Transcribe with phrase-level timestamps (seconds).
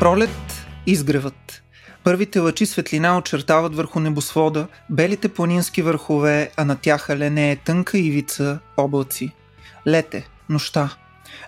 [0.00, 1.62] Пролет изгревът.
[2.04, 8.58] Първите лъчи светлина очертават върху небосвода белите планински върхове, а на тях е тънка ивица,
[8.76, 9.32] облаци.
[9.86, 10.96] Лете, нощта.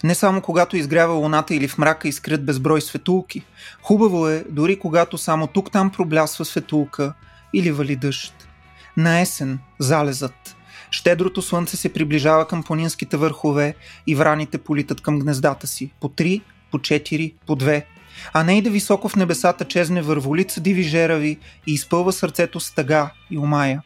[0.05, 3.45] Не само когато изгрява луната или в мрака изкрят безброй светулки.
[3.83, 7.15] Хубаво е, дори когато само тук-там проблясва светулка
[7.53, 8.49] или вали дъжд.
[8.97, 10.57] На есен, залезът.
[10.91, 13.75] Щедрото слънце се приближава към планинските върхове
[14.07, 15.91] и враните политат към гнездата си.
[16.01, 16.41] По три,
[16.71, 17.87] по четири, по две–
[18.33, 22.75] а не и да високо в небесата чезне върволица диви жерави и изпълва сърцето с
[22.75, 23.83] тъга и умая.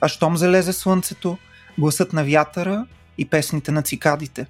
[0.00, 1.38] А щом залезе слънцето,
[1.78, 2.86] гласът на вятъра
[3.18, 4.46] и песните на цикадите.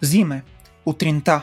[0.00, 0.42] Зиме,
[0.86, 1.42] утринта.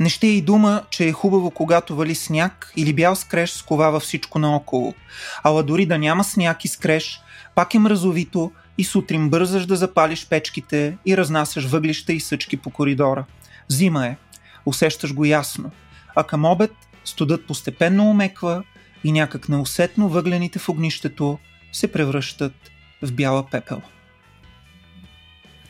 [0.00, 4.38] Не ще и дума, че е хубаво, когато вали сняг или бял скреш сковава всичко
[4.38, 4.94] наоколо.
[5.42, 7.20] Ала дори да няма сняг и скреш,
[7.54, 12.70] пак е мразовито и сутрин бързаш да запалиш печките и разнасяш въглища и съчки по
[12.70, 13.24] коридора.
[13.68, 14.16] Зима е.
[14.66, 15.70] Усещаш го ясно–
[16.14, 16.72] а към обед
[17.04, 18.62] студът постепенно омеква
[19.04, 21.38] и някак неусетно въглените в огнището
[21.72, 22.52] се превръщат
[23.02, 23.82] в бяла пепел.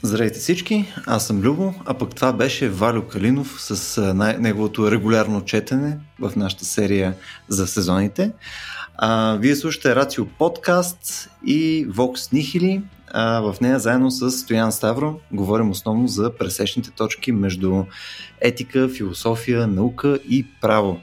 [0.03, 5.45] Здравейте всички, аз съм Любо, а пък това беше Валю Калинов с най- неговото регулярно
[5.45, 7.15] четене в нашата серия
[7.49, 8.33] за сезоните.
[8.97, 12.83] А, вие слушате Рацио подкаст и Vox Nihili,
[13.15, 17.85] в нея заедно с Стоян Ставро говорим основно за пресечните точки между
[18.41, 21.01] етика, философия, наука и право.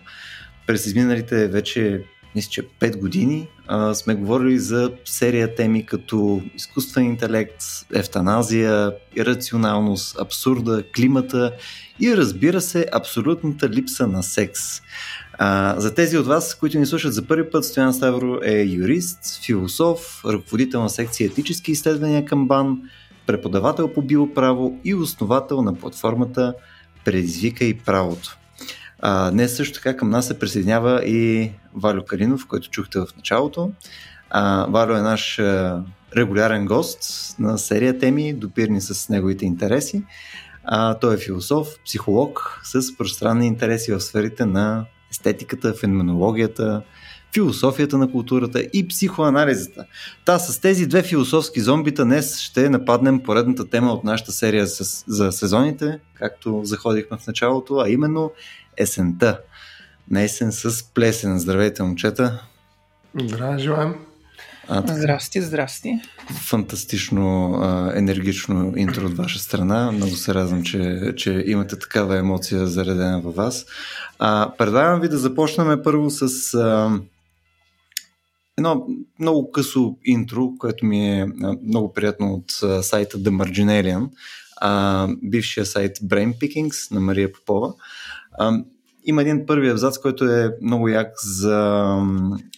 [0.67, 2.03] През изминалите вече
[2.35, 10.19] мисля, че 5 години а, сме говорили за серия теми като изкуствен интелект, ефтаназия, ирационалност,
[10.19, 11.53] абсурда, климата
[11.99, 14.81] и разбира се абсолютната липса на секс.
[15.43, 19.45] А, за тези от вас, които ни слушат за първи път, Стоян Ставро е юрист,
[19.45, 22.81] философ, ръководител на секция етически изследвания към БАН,
[23.27, 26.53] преподавател по биоправо и основател на платформата
[27.05, 28.37] Предизвика и правото.
[28.99, 33.71] А, днес също така към нас се присъединява и Валю Калинов, който чухте в началото.
[34.29, 35.83] А, Валю е наш а,
[36.17, 36.99] регулярен гост
[37.39, 40.03] на серия теми, допирни с неговите интереси.
[40.63, 46.81] А, той е философ, психолог с пространни интереси в сферите на естетиката, феноменологията,
[47.33, 49.85] философията на културата и психоанализата.
[50.25, 54.65] Та с тези две философски зомбита днес ще нападнем поредната тема от нашата серия
[55.07, 58.31] за сезоните, както заходихме в началото, а именно
[58.77, 59.39] есента.
[60.11, 61.39] На есен с плесен.
[61.39, 62.41] Здравейте, момчета!
[63.19, 63.95] Здравей, желаем!
[64.73, 65.99] А, здрасти, здрасти.
[66.33, 69.91] Фантастично а, енергично интро от ваша страна.
[69.91, 73.65] Много се радвам, че, че имате такава емоция заредена във вас.
[74.19, 76.99] А, предлагам ви да започнем първо с а,
[78.57, 78.87] едно
[79.19, 81.27] много късо интро, което ми е
[81.67, 84.09] много приятно от а, сайта The Marginalian,
[84.57, 87.73] а, бившия сайт Brain Pickings на Мария Попова.
[88.39, 88.63] А,
[89.03, 91.97] има един първи абзац, който е много як за,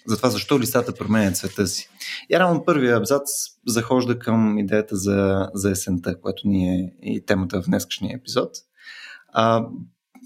[0.07, 1.89] за това защо листата променят цвета си.
[2.29, 3.29] И рано първият абзац
[3.67, 8.49] захожда към идеята за, за есента, която ни е и темата в днескашния епизод.
[9.33, 9.65] А,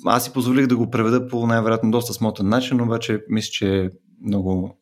[0.05, 3.89] аз си позволих да го преведа по най-вероятно доста смотен начин, обаче мисля, че е
[4.25, 4.77] много,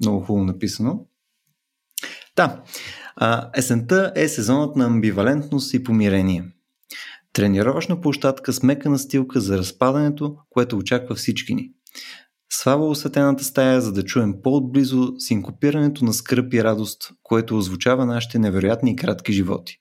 [0.00, 1.06] много хубаво написано.
[2.36, 2.62] Да,
[3.56, 6.44] есента е сезонът на амбивалентност и помирение–
[7.32, 11.70] Тренировъчна площадка с мека настилка за разпадането, което очаква всички ни.
[12.52, 18.38] Слава осветената стая, за да чуем по-отблизо синкопирането на скръп и радост, което озвучава нашите
[18.38, 19.76] невероятни и кратки животи.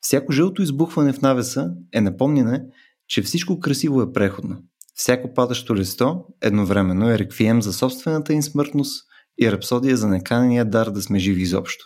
[0.00, 2.62] Всяко жълто избухване в навеса е напомняне,
[3.08, 4.56] че всичко красиво е преходно.
[4.94, 9.04] Всяко падащо листо едновременно е реквием за собствената им смъртност
[9.40, 11.84] и рапсодия за неканения дар да сме живи изобщо.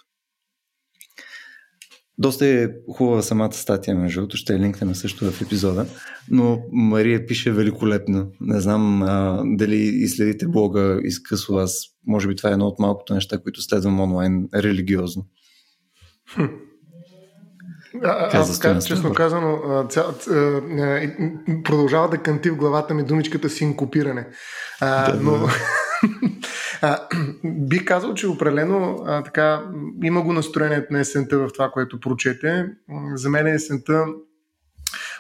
[2.19, 5.87] Доста е хубава самата статия, между другото, ще е линкнем също в епизода,
[6.31, 8.31] но Мария пише великолепно.
[8.41, 11.85] Не знам а, дали изследите блога изкъсо аз.
[12.07, 15.27] Може би това е едно от малкото неща, които следвам онлайн религиозно.
[16.35, 16.45] Хм.
[18.05, 19.59] А, аз, аз честно казано,
[19.89, 20.61] ця, ця,
[21.65, 24.27] продължава да канти в главата ми думичката синкопиране.
[24.81, 25.31] А, да, но...
[25.31, 25.53] Да.
[26.83, 27.09] А,
[27.45, 29.63] би казал, че определено а, така,
[30.03, 32.67] има го настроението на есента в това, което прочете.
[33.15, 34.05] За мен есента,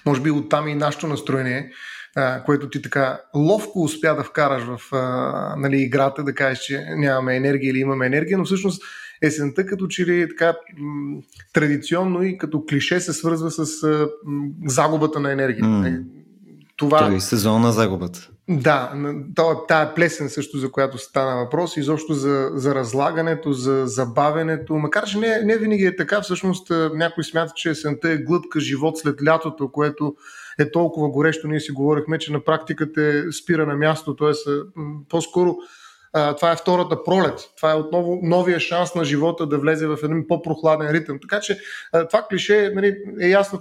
[0.07, 1.71] може би оттам и нашето настроение,
[2.17, 6.87] а, което ти така ловко успя да вкараш в а, нали, играта, да кажеш, че
[6.97, 8.83] нямаме енергия или имаме енергия, но всъщност
[9.23, 11.21] есента като че ли така м-
[11.53, 15.65] традиционно и като клише се свързва с а, м- загубата на енергия.
[15.65, 16.03] Mm.
[16.77, 16.99] Това...
[16.99, 18.32] Той е сезон на загубата.
[18.49, 18.93] Да,
[19.69, 25.19] тая плесен също, за която стана въпрос, изобщо за, за разлагането, за забавенето, макар че
[25.19, 29.73] не, не винаги е така, всъщност някой смята, че есента е глътка живот след лятото,
[29.73, 30.15] което
[30.59, 31.49] е толкова горещо.
[31.49, 34.33] Ние си говорихме, че на практика те спира на място, т.е.
[35.09, 35.57] по-скоро
[36.13, 37.51] това е втората пролет.
[37.57, 41.19] Това е отново новия шанс на живота да влезе в един по-прохладен ритъм.
[41.23, 41.59] Така че
[42.09, 43.61] това клише нали, е ясно,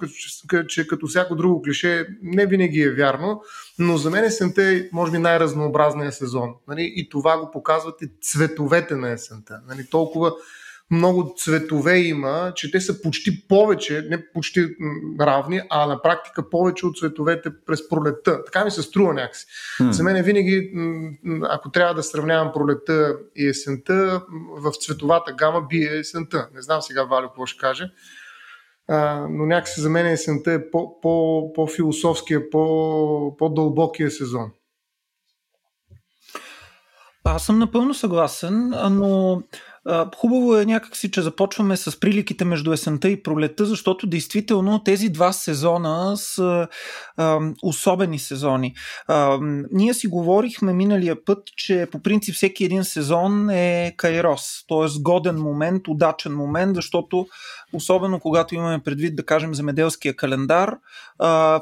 [0.49, 3.41] че, че като всяко друго клише не винаги е вярно,
[3.79, 6.53] но за мен есента е може би най-разнообразният сезон.
[6.67, 9.59] Нали, и това го показват и цветовете на есента.
[9.67, 10.33] Нали, толкова
[10.91, 14.67] много цветове има, че те са почти повече, не почти
[15.19, 18.43] равни, а на практика повече от цветовете през пролетта.
[18.45, 19.45] Така ми се струва някакси.
[19.79, 19.89] Hmm.
[19.89, 20.71] За мен е винаги,
[21.43, 24.21] ако трябва да сравнявам пролетта и есента,
[24.57, 26.49] в цветовата гама бие есента.
[26.53, 27.91] Не знам сега Валю какво ще каже.
[28.87, 34.51] А, но някакси за мен есента е по, по, по-философския, по, по-дълбокия сезон.
[37.23, 39.43] Аз съм напълно съгласен, но
[40.17, 45.33] Хубаво е някакси, че започваме с приликите между есента и пролета, защото действително тези два
[45.33, 46.67] сезона са
[47.17, 48.75] а, особени сезони.
[49.07, 49.39] А,
[49.71, 55.01] ние си говорихме миналия път, че по принцип всеки един сезон е кайрос, т.е.
[55.01, 57.27] годен момент, удачен момент, защото
[57.73, 60.77] особено когато имаме предвид, да кажем, земеделския календар,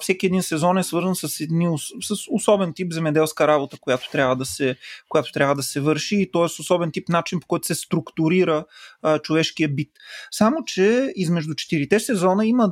[0.02, 1.68] всеки един сезон е свързан с, едни,
[2.02, 4.76] с особен тип земеделска работа, която трябва да се,
[5.10, 6.44] която трябва да се върши и т.е.
[6.44, 8.66] особен тип начин, по който се структурира
[9.02, 9.92] а, човешкия бит.
[10.32, 12.72] Само, че измежду четирите сезона има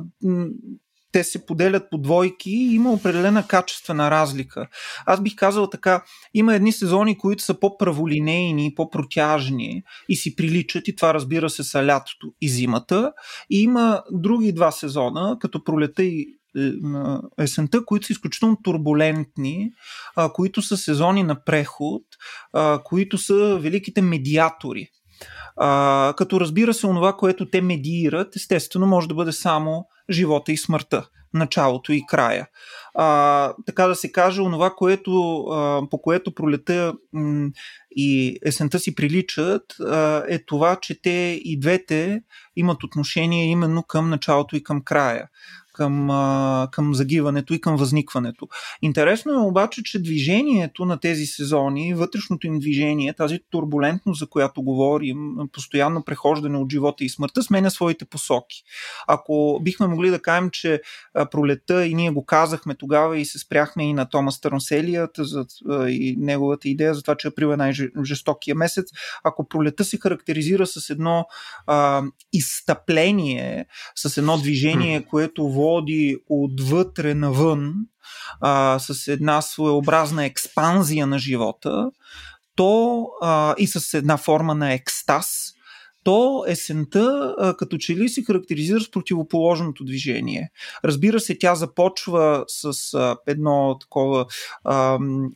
[1.12, 4.68] те се поделят по двойки и има определена качествена разлика.
[5.06, 10.96] Аз бих казал така, има едни сезони, които са по-праволинейни, по-протяжни и си приличат и
[10.96, 13.12] това разбира се са лятото и зимата.
[13.50, 16.37] И има други два сезона, като пролета и
[17.38, 19.70] есента, които са изключително турбулентни,
[20.32, 22.02] които са сезони на преход,
[22.84, 24.88] които са великите медиатори.
[26.16, 31.08] като разбира се, онова, което те медиират, естествено, може да бъде само живота и смъртта,
[31.34, 32.46] началото и края.
[32.94, 37.48] А, така да се каже, онова, което, а, по което пролета м-
[37.90, 42.22] и есента си приличат, а, е това, че те и двете
[42.56, 45.28] имат отношение именно към началото и към края
[45.78, 48.48] към, а, към загиването и към възникването.
[48.82, 54.62] Интересно е обаче, че движението на тези сезони, вътрешното им движение, тази турбулентност, за която
[54.62, 55.16] говорим,
[55.52, 58.62] постоянно прехождане от живота и смъртта, сменя своите посоки.
[59.08, 60.80] Ако бихме могли да кажем, че
[61.30, 65.46] пролета и ние го казахме тогава и се спряхме и на Томас Търнселията за,
[65.88, 68.86] и неговата идея за това, че април е най-жестокия месец,
[69.24, 71.26] ако пролета се характеризира с едно
[71.66, 72.02] а,
[72.32, 73.66] изтъпление,
[73.96, 75.67] с едно движение, което води
[76.28, 77.74] отвътре навън
[78.40, 81.90] а, с една своеобразна експанзия на живота,
[82.56, 85.28] то а, и с една форма на екстаз,
[86.08, 90.50] то есента като че ли се характеризира с противоположното движение.
[90.84, 94.26] Разбира се, тя започва с едно такова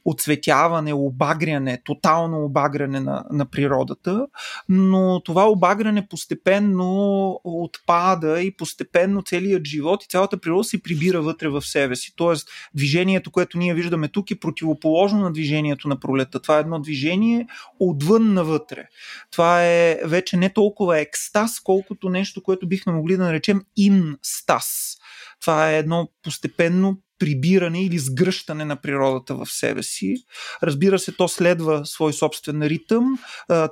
[0.04, 4.26] оцветяване, обагряне, тотално обагряне на, на природата,
[4.68, 11.48] но това обагряне постепенно отпада и постепенно целият живот и цялата природа се прибира вътре
[11.48, 12.12] в себе си.
[12.16, 16.40] Тоест, движението, което ние виждаме тук е противоположно на движението на пролета.
[16.40, 17.46] Това е едно движение
[17.80, 18.88] отвън навътре.
[19.30, 24.96] Това е вече не толкова екстаз, колкото нещо, което бихме могли да наречем инстаз.
[25.40, 30.14] Това е едно постепенно прибиране или сгръщане на природата в себе си.
[30.62, 33.18] Разбира се, то следва свой собствен ритъм,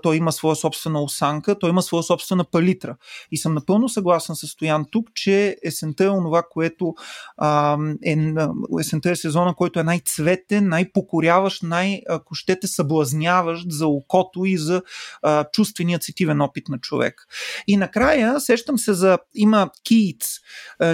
[0.03, 2.97] той има своя собствена осанка, той има своя собствена палитра.
[3.33, 6.95] И съм напълно съгласен с Стоян тук, че есента е онова, което
[8.05, 8.17] е,
[8.81, 14.83] есента е сезона, който е най-цветен, най-покоряващ, най- ако щете, съблазняващ за окото и за
[15.53, 17.27] чувствения цитивен опит на човек.
[17.67, 20.39] И накрая сещам се за има Киц.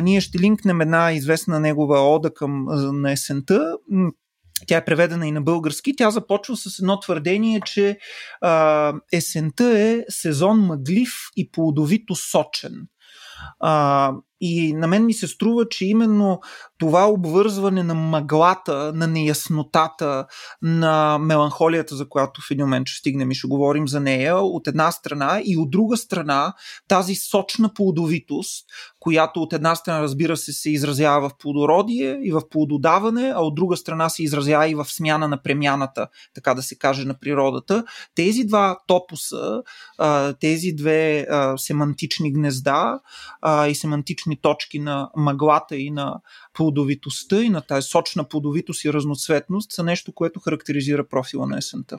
[0.03, 2.65] Ние ще линкнем една известна негова ода към към
[3.01, 3.77] на есента.
[4.67, 5.97] Тя е преведена и на български.
[5.97, 7.99] Тя започва с едно твърдение, че
[8.41, 12.73] а, есента е сезон мъглив и плодовито сочен.
[13.61, 16.41] А, и на мен ми се струва, че именно
[16.79, 20.27] това обвързване на мъглата, на неяснотата,
[20.63, 24.67] на меланхолията, за която в един момент ще стигнем и ще говорим за нея, от
[24.67, 26.55] една страна, и от друга страна
[26.89, 28.67] тази сочна плодовитост,
[29.01, 33.55] която от една страна, разбира се, се изразява в плодородие и в плододаване, а от
[33.55, 37.85] друга страна се изразява и в смяна на премяната, така да се каже, на природата.
[38.15, 39.63] Тези два топуса,
[40.41, 41.27] тези две
[41.57, 43.01] семантични гнезда
[43.69, 46.21] и семантични критични точки на мъглата и на
[46.53, 51.99] плодовитостта и на тази сочна плодовитост и разноцветност са нещо, което характеризира профила на есента.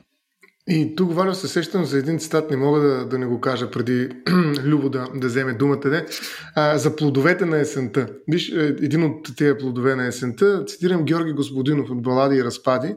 [0.70, 3.70] И тук, Валя, се сещам за един цитат, не мога да, да не го кажа
[3.70, 4.08] преди
[4.64, 6.06] Любо да, да вземе думата, не?
[6.54, 8.08] А, за плодовете на есента.
[8.28, 12.94] Виж, е, един от тези плодове на есента, цитирам Георги Господинов от Балади и разпади,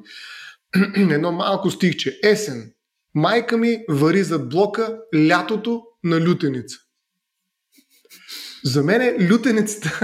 [0.96, 2.20] едно малко стихче.
[2.24, 2.72] Есен.
[3.16, 6.78] Майка ми вари зад блока лятото на лютеница.
[8.63, 10.00] За мен е лютеницата,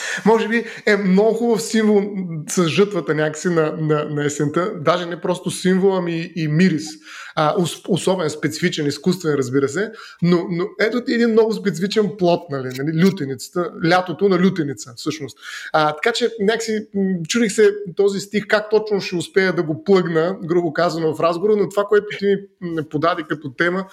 [0.26, 2.02] може би, е много хубав символ
[2.48, 4.72] с жътвата някакси на, на, на есента.
[4.80, 6.86] Даже не просто символ, ами и мирис.
[7.34, 7.54] А,
[7.88, 9.92] особен, специфичен, изкуствен, разбира се.
[10.22, 15.38] Но, но ето ти един много специфичен плод, нали, нали, лютеницата, лятото на лютеница, всъщност.
[15.72, 16.86] А, така че някакси
[17.28, 21.56] чудих се този стих, как точно ще успея да го плъгна, грубо казано в разговора,
[21.56, 23.86] но това, което ти ми подаде като тема,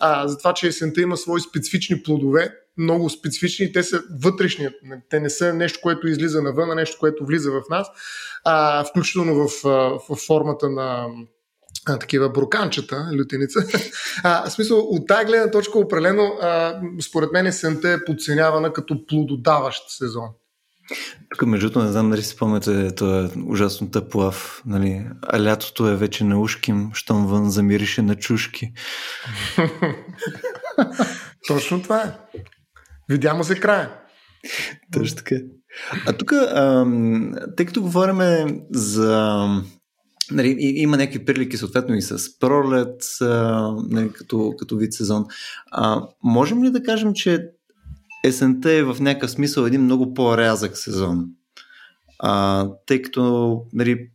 [0.00, 4.68] а, за това, че есента има свои специфични плодове, много специфични, те са вътрешни,
[5.10, 7.88] те не са нещо, което излиза навън, а нещо, което влиза в нас,
[8.44, 9.62] а, включително в,
[10.08, 11.06] в формата на
[11.86, 13.60] а, такива броканчета, лютеница.
[14.24, 19.06] А, в смисъл, от тази гледна точка определено, а, според мен есента е подценявана като
[19.06, 20.28] плододаващ сезон.
[21.30, 25.06] Тук, между другото, не знам дали си спомняте, това е ужасно тъплав, нали?
[25.22, 28.72] а лятото е вече на ушким, щом вън замирише на чушки.
[31.48, 32.38] Точно това е.
[33.08, 33.90] Видя му се края.
[34.92, 35.36] Точно така.
[36.06, 36.32] А тук,
[37.56, 38.18] тъй като говорим
[38.70, 39.48] за
[40.30, 43.26] Нали, има някакви прилики съответно и с пролет, а,
[43.88, 45.24] нали, като, като вид сезон.
[45.70, 47.40] А, можем ли да кажем, че
[48.26, 51.26] есента е в някакъв смисъл един много по-рязък сезон?
[52.18, 54.10] А, тъй като нали,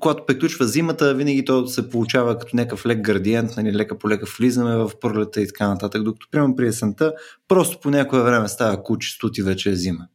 [0.00, 4.26] когато приключва зимата, винаги то се получава като някакъв лек градиент, нали, лека по лека
[4.38, 7.12] влизаме в пролета и така нататък, докато примерно при есента
[7.48, 10.06] просто по някое време става куче, и вече е зима.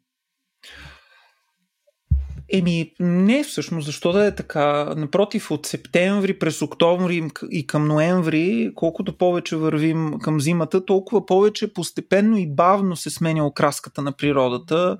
[2.50, 4.94] Еми, не всъщност, защо да е така?
[4.98, 11.74] Напротив, от септември през октомври и към ноември, колкото повече вървим към зимата, толкова повече
[11.74, 14.98] постепенно и бавно се сменя окраската на природата,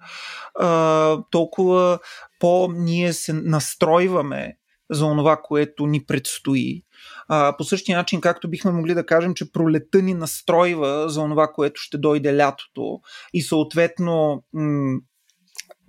[0.60, 2.00] а, толкова
[2.40, 4.58] по-ние се настройваме
[4.92, 6.84] за онова, което ни предстои.
[7.28, 11.48] А, по същия начин, както бихме могли да кажем, че пролета ни настройва за онова,
[11.48, 13.00] което ще дойде лятото
[13.34, 15.00] и съответно м-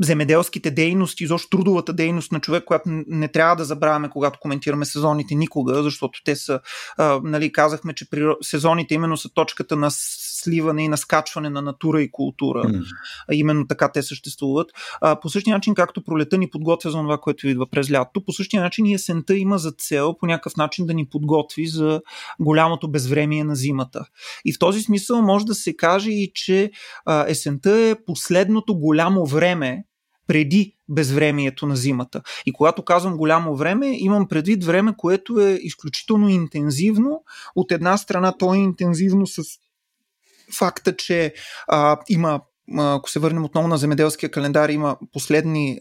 [0.03, 5.35] земеделските дейности, изобщо трудовата дейност на човек, която не трябва да забравяме, когато коментираме сезоните
[5.35, 6.61] никога, защото те са,
[6.97, 11.63] а, нали, казахме, че при сезоните именно са точката на сливане и на скачване на
[11.63, 12.63] натура и култура.
[12.63, 12.85] Mm.
[13.33, 14.71] Именно така те съществуват.
[15.01, 18.33] А, по същия начин, както пролета ни подготвя за това, което идва през лятото, по
[18.33, 22.01] същия начин и есента има за цел по някакъв начин да ни подготви за
[22.41, 24.05] голямото безвремие на зимата.
[24.45, 26.71] И в този смисъл може да се каже и, че
[27.07, 29.84] а, есента е последното голямо време,
[30.27, 32.23] преди безвремието на зимата.
[32.47, 37.25] И когато казвам голямо време, имам предвид време, което е изключително интензивно.
[37.57, 39.43] От една страна то е интензивно с
[40.59, 41.35] факта, че
[41.69, 42.41] а, има
[42.79, 45.81] ако се върнем отново на земеделския календар, има последни,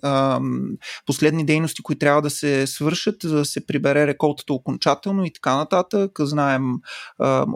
[1.06, 5.56] последни дейности, които трябва да се свършат, за да се прибере реколтата окончателно и така
[5.56, 6.12] нататък.
[6.20, 6.74] Знаем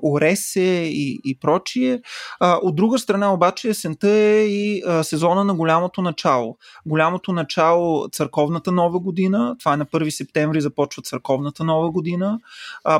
[0.04, 2.02] оресе и, и прочие.
[2.42, 6.58] От друга страна обаче есента е и сезона на голямото начало.
[6.86, 12.40] Голямото начало църковната нова година, това е на 1 септември започва църковната нова година.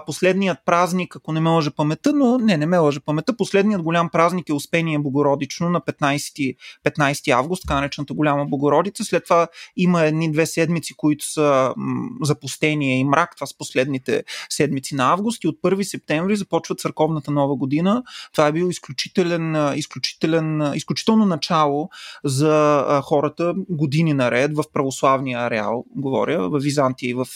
[0.06, 4.10] Последният празник, ако не ме лъжа памета, но не, не ме лъжа памета, последният голям
[4.10, 6.56] празник е Успение Богородично на 15 15,
[6.86, 9.04] 15 август, така наречената голяма Богородица.
[9.04, 9.48] След това
[9.78, 11.74] има едни-две седмици, които са
[12.22, 13.36] запустение и мрак.
[13.36, 15.44] Това са последните седмици на август.
[15.44, 18.04] И от 1 септември започва църковната нова година.
[18.34, 21.90] Това е бил изключителен, изключителен, изключително начало
[22.24, 27.28] за хората години наред в православния ареал, говоря, в Византия и в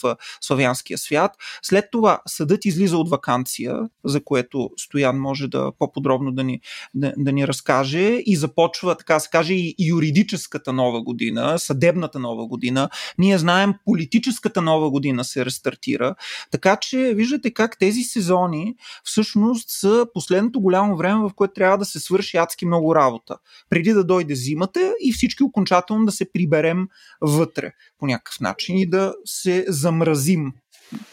[0.41, 1.31] славянския свят.
[1.61, 6.61] След това съдът излиза от вакансия, за което Стоян може да по-подробно да ни,
[6.93, 12.19] да, да ни разкаже и започва започва, така се каже, и юридическата нова година, съдебната
[12.19, 12.89] нова година.
[13.17, 16.15] Ние знаем, политическата нова година се рестартира.
[16.51, 21.85] Така че виждате как тези сезони всъщност са последното голямо време, в което трябва да
[21.85, 23.37] се свърши адски много работа.
[23.69, 26.87] Преди да дойде зимата и всички окончателно да се приберем
[27.21, 30.53] вътре по някакъв начин и да се замразим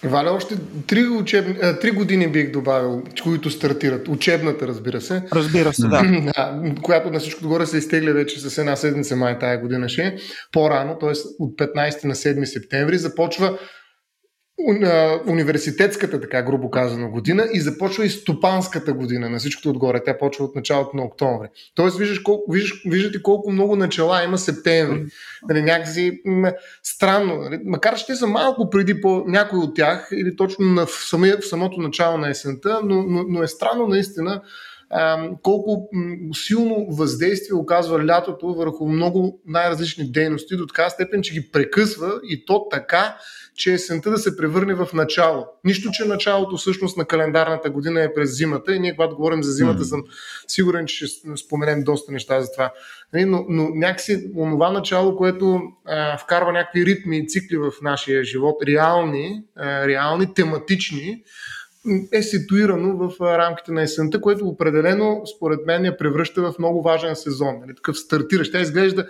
[0.04, 0.54] Валя, още
[0.86, 1.46] три, учеб...
[1.80, 4.08] три години бих добавил, които стартират.
[4.08, 5.22] Учебната, разбира се.
[5.32, 6.02] Разбира се, да.
[6.36, 10.16] да която на всичко отгоре се изтегля вече с една седмица май тая година ще.
[10.52, 11.12] По-рано, т.е.
[11.38, 13.58] от 15 на 7 септември, започва
[15.26, 20.04] университетската, така грубо казано, година и започва и стопанската година на всичкото отгоре.
[20.04, 21.48] Тя почва от началото на октомври.
[21.74, 25.04] Тоест, виждаш колко, виждаш, виждате колко много начала има септември.
[25.48, 27.36] Нали, някакси м- странно.
[27.36, 31.38] Нали, макар те са малко преди по някой от тях или точно на, в, самия,
[31.38, 34.42] в самото начало на есента, но, но, но е странно наистина
[35.42, 35.88] колко
[36.34, 42.44] силно въздействие оказва лятото върху много най-различни дейности, до така степен, че ги прекъсва и
[42.44, 43.16] то така,
[43.54, 45.46] че есента да се превърне в начало.
[45.64, 49.52] Нищо, че началото всъщност на календарната година е през зимата и ние когато говорим за
[49.52, 50.04] зимата съм
[50.46, 52.72] сигурен, че ще споменем доста неща за това.
[53.12, 58.24] Нали, но, но някакси онова начало, което а, вкарва някакви ритми и цикли в нашия
[58.24, 61.22] живот, реални, а, реални, тематични,
[62.12, 67.16] е ситуирано в рамките на есента, което определено, според мен, я превръща в много важен
[67.16, 67.54] сезон.
[67.60, 68.52] Нали, такъв стартиращ.
[68.52, 69.06] Тя изглежда,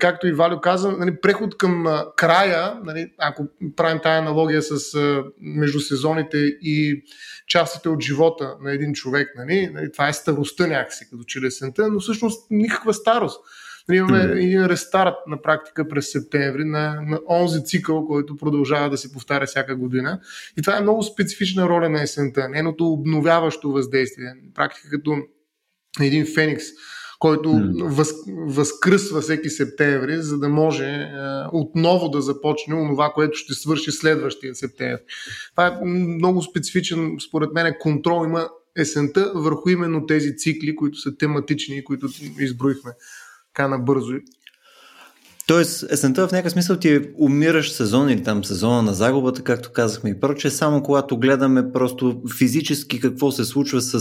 [0.00, 3.46] както и Валю каза, нали, преход към края, нали, ако
[3.76, 4.98] правим тая аналогия с
[5.40, 7.04] между сезоните и
[7.46, 9.28] частите от живота на един човек.
[9.36, 13.40] Нали, нали, това е старостта някакси, като че есента, но всъщност никаква старост.
[13.88, 18.98] Нали, имаме един рестарт на практика през септември на, на онзи цикъл, който продължава да
[18.98, 20.20] се повтаря всяка година.
[20.58, 24.34] И това е много специфична роля на есента, нейното обновяващо въздействие.
[24.54, 25.16] Практика като
[26.00, 26.64] един феникс,
[27.18, 27.88] който mm.
[27.88, 31.08] въз, възкръсва всеки септември, за да може е,
[31.52, 35.02] отново да започне онова, което ще свърши следващия септември.
[35.50, 41.16] Това е много специфичен, според мен, контрол има есента върху именно тези цикли, които са
[41.16, 42.90] тематични, които изброихме
[43.58, 44.12] така набързо.
[45.46, 49.72] Тоест, есента в някакъв смисъл ти е умираш сезон или там сезона на загубата, както
[49.72, 54.00] казахме и проче, само когато гледаме просто физически какво се случва с,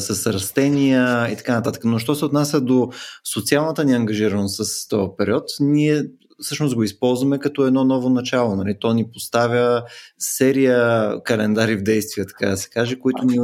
[0.00, 1.84] с растения и така нататък.
[1.84, 2.90] Но що се отнася до
[3.34, 6.04] социалната ни ангажираност с този период, ние
[6.42, 8.56] всъщност го използваме като едно ново начало.
[8.56, 8.76] Нали?
[8.80, 9.82] То ни поставя
[10.18, 13.38] серия календари в действие, така да се каже, които ни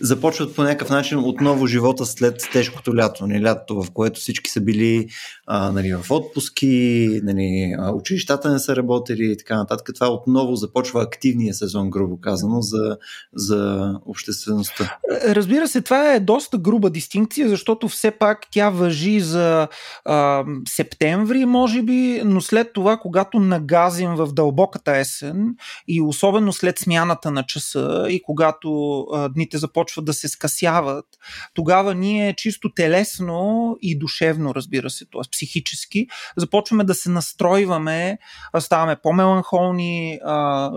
[0.00, 3.26] започват по някакъв начин отново живота след тежкото лято.
[3.26, 5.08] Нали, лятото, в което всички са били
[5.46, 9.94] а, нали, в отпуски, нали, училищата не са работили и така нататък.
[9.94, 12.96] Това отново започва активния сезон, грубо казано, за,
[13.34, 14.98] за обществеността.
[15.26, 19.68] Разбира се, това е доста груба дистинкция, защото все пак тя въжи за
[20.04, 25.54] а, септември, може би, но след това, когато нагазим в дълбоката есен
[25.88, 31.06] и особено след смяната на часа и когато а, дните започват да се скъсяват,
[31.54, 35.30] тогава ние чисто телесно и душевно, разбира се, т.е.
[35.32, 38.18] психически, започваме да се настройваме,
[38.58, 40.18] ставаме по-меланхолни,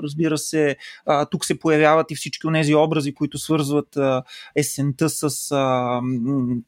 [0.03, 0.75] разбира се,
[1.31, 3.97] тук се появяват и всички от тези образи, които свързват
[4.55, 5.49] есента с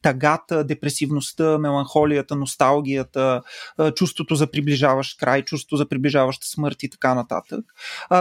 [0.02, 3.42] тагата, депресивността, меланхолията, носталгията,
[3.94, 7.64] чувството за приближаващ край, чувството за приближаваща смърт и така нататък,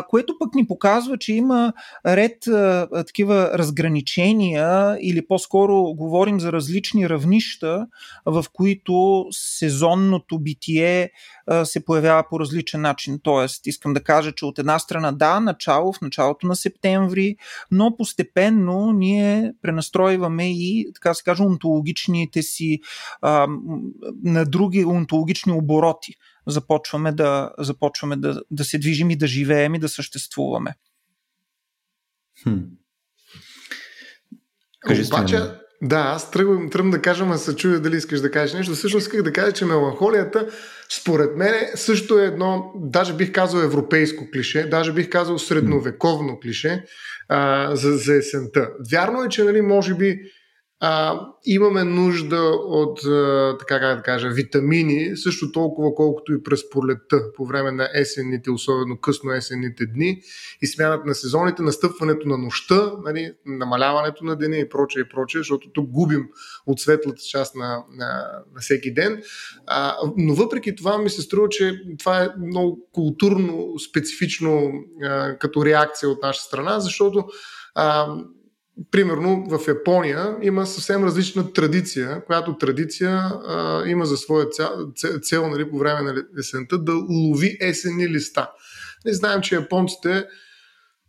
[0.09, 1.73] което пък ни показва, че има
[2.05, 2.37] ред
[3.07, 4.12] такива разграничения
[5.01, 7.87] или по-скоро говорим за различни равнища,
[8.25, 11.11] в които сезонното битие
[11.63, 13.19] се появява по различен начин.
[13.23, 17.35] Тоест, искам да кажа, че от една страна да, начало, в началото на септември,
[17.71, 22.79] но постепенно ние пренастройваме и, така се каже, онтологичните си
[23.21, 23.47] а,
[24.23, 26.15] на други онтологични обороти.
[26.47, 30.75] Започваме, да, започваме да, да се движим и да живеем и да съществуваме.
[32.43, 32.57] Хм.
[34.87, 35.39] Кажи Обаче,
[35.81, 38.73] да, аз тръгвам, тръгвам да кажа, а се чуя дали искаш да кажеш нещо.
[38.73, 40.47] Всъщност исках да кажа, че меланхолията,
[40.89, 46.85] според мен, също е едно, даже бих казал европейско клише, даже бих казал средновековно клише
[47.29, 48.69] а, за, за есента.
[48.91, 50.19] Вярно е, че, нали, може би,
[50.85, 56.69] а, имаме нужда от, а, така как да кажа, витамини, също толкова колкото и през
[56.69, 60.21] пролетта, по време на есенните, особено късно есенните дни
[60.61, 65.39] и смяната на сезоните, настъпването на нощта, нали, намаляването на деня и прочее и прочее,
[65.39, 66.29] защото тук губим
[66.67, 69.23] от светлата част на, на, на всеки ден.
[69.67, 74.71] А, но въпреки това ми се струва, че това е много културно специфично
[75.03, 77.25] а, като реакция от наша страна, защото
[77.75, 78.15] а,
[78.91, 84.69] примерно в Япония има съвсем различна традиция, която традиция а, има за своя цел,
[85.21, 88.51] цел нали, по време на есента да лови есенни листа.
[89.05, 90.25] Не знаем, че японците,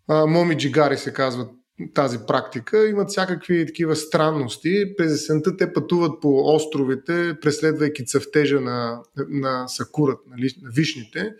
[0.08, 1.50] моми джигари се казват
[1.94, 4.84] тази практика, имат всякакви такива странности.
[4.96, 11.32] През есента те пътуват по островите, преследвайки цъфтежа на, на сакурат, на, на вишните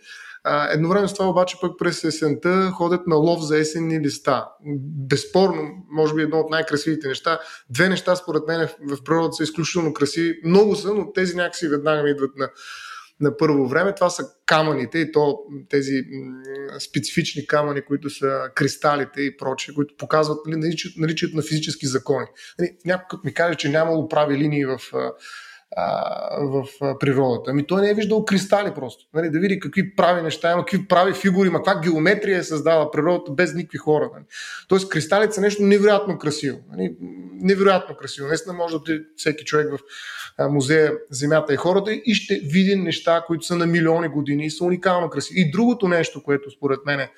[0.47, 4.47] а, едновременно с това обаче пък през есента ходят на лов за есенни листа.
[5.07, 7.39] Безспорно, може би едно от най-красивите неща.
[7.69, 10.39] Две неща според мен в природата са изключително красиви.
[10.45, 12.49] Много са, но тези някакси веднага ми идват на,
[13.19, 13.95] на първо време.
[13.95, 15.37] Това са камъните и то
[15.69, 16.03] тези
[16.89, 22.27] специфични камъни, които са кристалите и прочие, които показват нали, наличието на физически закони.
[22.59, 24.79] Нали, някой ми каже, че нямало прави линии в
[26.41, 26.65] в
[26.99, 27.51] природата.
[27.51, 29.05] Ами той не е виждал кристали просто.
[29.13, 32.91] Нали, да види какви прави неща има, какви прави фигури има, каква геометрия е създала
[32.91, 34.09] природата без никакви хора.
[34.13, 34.23] Нали.
[34.67, 36.59] Тоест кристалите са нещо невероятно красиво.
[36.71, 36.95] Нали,
[37.41, 38.27] невероятно красиво.
[38.27, 39.79] Наистина може да отиде всеки човек в
[40.49, 44.63] музея Земята и хората и ще види неща, които са на милиони години и са
[44.63, 45.39] уникално красиви.
[45.41, 47.11] И другото нещо, което според мен е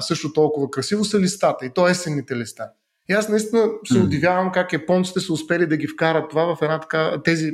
[0.00, 1.66] също толкова красиво, са листата.
[1.66, 2.70] И то есенните листа.
[3.10, 6.80] И аз наистина се удивявам как японците са успели да ги вкарат това в една
[6.80, 7.52] така, тези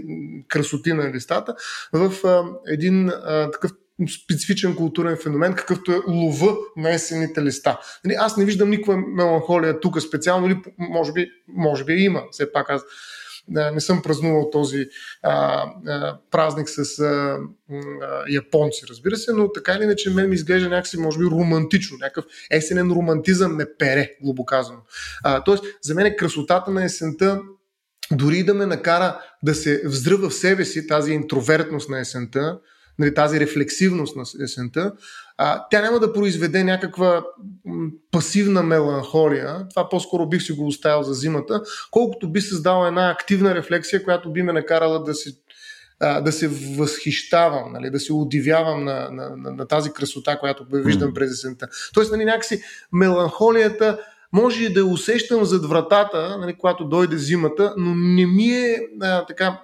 [0.49, 1.55] красоти на листата
[1.93, 3.71] в а, един а, такъв
[4.25, 7.81] специфичен културен феномен, какъвто е лова на есените листа.
[8.05, 12.23] Нали, аз не виждам никаква меланхолия тук специално, или може би, може би има.
[12.31, 12.83] Все пак аз
[13.51, 14.89] не съм празнувал този
[15.23, 17.39] а, а, празник с а, а,
[18.29, 22.25] японци, разбира се, но така или иначе мен ми изглежда някакси, може би, романтично, някакъв
[22.51, 24.79] есенен романтизъм ме пере, глубоко казано.
[25.25, 27.41] А, тоест, за мен е красотата на есента
[28.13, 32.59] дори да ме накара да се взръва в себе си тази интровертност на есента,
[32.99, 34.93] нали, тази рефлексивност на есента,
[35.39, 37.25] а, тя няма да произведе някаква
[38.11, 43.55] пасивна меланхолия, това по-скоро бих си го оставил за зимата, колкото би създала една активна
[43.55, 45.31] рефлексия, която би ме накарала да се
[46.01, 51.15] да се възхищавам, нали, да се удивявам на, на, на, на тази красота, която виждам
[51.15, 51.69] през есента.
[51.95, 53.99] Тоест, нали, някакси меланхолията
[54.33, 59.27] може и да усещам зад вратата, нали, когато дойде зимата, но не ми е а,
[59.27, 59.61] така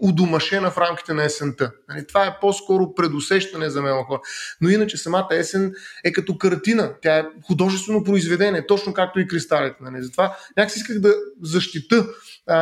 [0.00, 1.72] удомашена в рамките на есента.
[1.88, 4.20] Нали, това е по-скоро предусещане за меланхолия.
[4.60, 5.72] Но иначе самата есен
[6.04, 6.94] е като картина.
[7.02, 9.76] Тя е художествено произведение, точно както и кристалите.
[9.80, 10.02] Нали.
[10.02, 12.06] Затова някакси исках да защита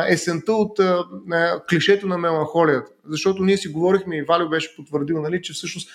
[0.09, 1.05] есента от а,
[1.69, 2.91] клишето на меланхолията.
[3.09, 5.89] Защото ние си говорихме и Валио беше потвърдил, нали, че всъщност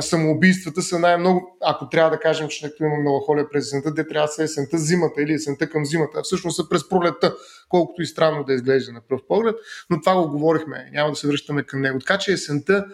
[0.00, 4.26] самоубийствата са най-много, ако трябва да кажем, че някой има меланхолия през есента, те трябва
[4.26, 7.34] да са есента зимата или есента към зимата, а всъщност са през пролетта,
[7.68, 9.56] колкото и странно да изглежда на пръв поглед,
[9.90, 11.98] но това го говорихме, няма да се връщаме към него.
[11.98, 12.84] Така че есента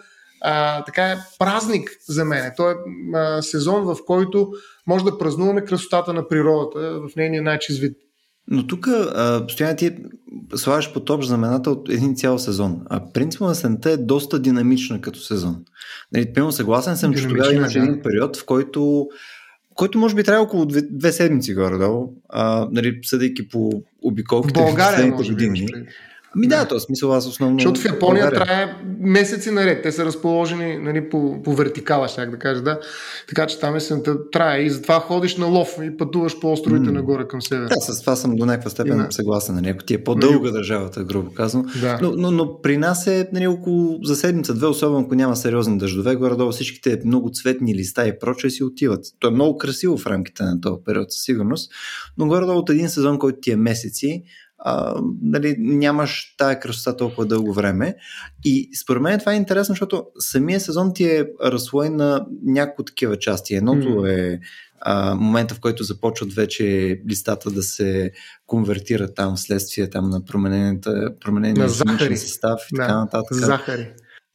[0.41, 2.51] а, така е празник за мен.
[2.57, 2.75] Той е
[3.15, 4.51] а, сезон, в който
[4.87, 7.97] може да празнуваме красотата на природата в нейния най-чист вид.
[8.51, 8.87] Но тук
[9.47, 9.95] постоянно ти
[10.55, 12.81] слагаш под общ знамената от един цял сезон.
[12.89, 15.55] А принципно на сента е доста динамична като сезон.
[16.13, 19.07] Нали, пълно съгласен съм, че тогава имаше един период, в който
[19.79, 24.75] който може би трябва около две, две седмици горе-долу, а, нали, съдейки по обиколките в
[25.11, 25.67] в години.
[26.35, 27.59] Ми да, то смисъл аз основно.
[27.59, 28.45] Защото в Япония България.
[28.45, 29.83] трае месеци наред.
[29.83, 32.79] Те са разположени нали, по, по вертикала, ще да кажа, да.
[33.27, 36.93] Така че там есента трае и затова ходиш на лов и пътуваш по островите mm.
[36.93, 37.67] нагоре към север.
[37.67, 39.07] Да, с това съм до някаква степен да.
[39.09, 39.55] съгласен.
[39.55, 40.51] Нали, ако ти е по-дълга нали...
[40.51, 41.65] държавата, грубо казвам.
[41.81, 41.99] Да.
[42.01, 46.15] Но, но, но, при нас е нали, около за седмица-две, особено ако няма сериозни дъждове,
[46.15, 49.05] горе-долу всичките много цветни листа и прочее си отиват.
[49.19, 51.71] То е много красиво в рамките на този период, със сигурност,
[52.17, 54.23] но горе-долу от един сезон, който ти е месеци,
[54.59, 57.95] а, нали, нямаш тая красота толкова дълго време.
[58.45, 63.19] И според мен това е интересно, защото самия сезон ти е разслоен на няколко такива
[63.19, 63.55] части.
[63.55, 64.33] Едното mm.
[64.33, 64.39] е
[64.81, 68.11] а, момента, в който започват вече листата да се
[68.47, 71.69] конвертират там вследствие там на променения
[72.17, 73.33] състав и да, така нататък.
[73.37, 73.91] Захари.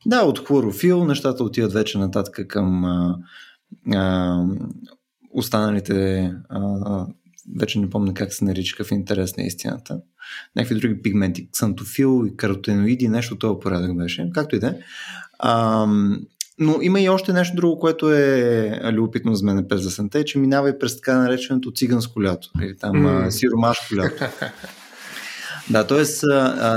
[0.06, 3.16] Да, от хлорофил нещата отиват вече нататък към а,
[3.94, 4.38] а,
[5.30, 7.06] останалите а,
[7.58, 10.00] вече не помня как се нарича в интерес на истината.
[10.56, 14.30] Някакви други пигменти, ксантофил и каротеноиди, нещо този порядък беше.
[14.34, 14.78] Както и да е.
[16.58, 20.38] Но има и още нещо друго, което е любопитно за мен през засента, е, че
[20.38, 23.30] минава и през така нареченото циганско лято, или там mm.
[23.30, 24.24] сиромашко лято.
[25.70, 26.26] Да, т.е.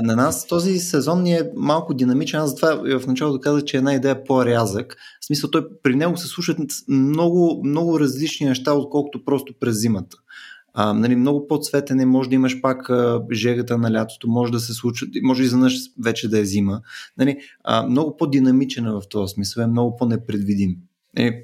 [0.04, 2.40] на нас този сезон ни е малко динамичен.
[2.40, 4.96] Аз затова в началото казах, че една идея е по-рязък.
[5.22, 10.18] В смисъл, той при него се слушат много, много различни неща, отколкото просто през зимата.
[10.80, 14.60] А, нали, много по-цветен е, може да имаш пак а, жегата на лятото, може да
[14.60, 16.82] се случи, може изведнъж вече да е зима.
[17.18, 20.76] Нали, а, много по-динамичен е в този смисъл, е много по-непредвидим.
[21.18, 21.44] Е,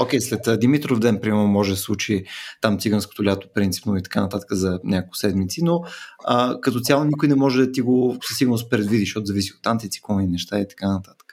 [0.00, 2.24] Окей, okay, след Димитров ден, примерно, може да случи
[2.60, 5.80] там циганското лято, принципно и така нататък за няколко седмици, но
[6.24, 9.66] а, като цяло никой не може да ти го със сигурност предвиди, защото зависи от
[9.66, 11.27] антициклони неща и така нататък.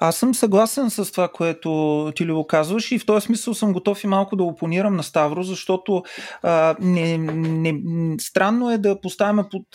[0.00, 4.04] Аз съм съгласен с това, което ти Любо казваш и в този смисъл съм готов
[4.04, 6.02] и малко да опонирам на Ставро, защото
[6.42, 7.74] а, не, не,
[8.20, 9.66] странно е да поставяме под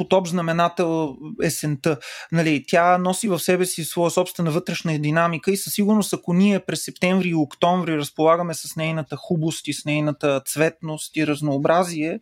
[0.00, 1.98] под общ знаменател есента.
[2.32, 6.60] Нали, тя носи в себе си своя собствена вътрешна динамика и със сигурност, ако ние
[6.60, 12.20] през септември и октомври разполагаме с нейната хубост и с нейната цветност и разнообразие,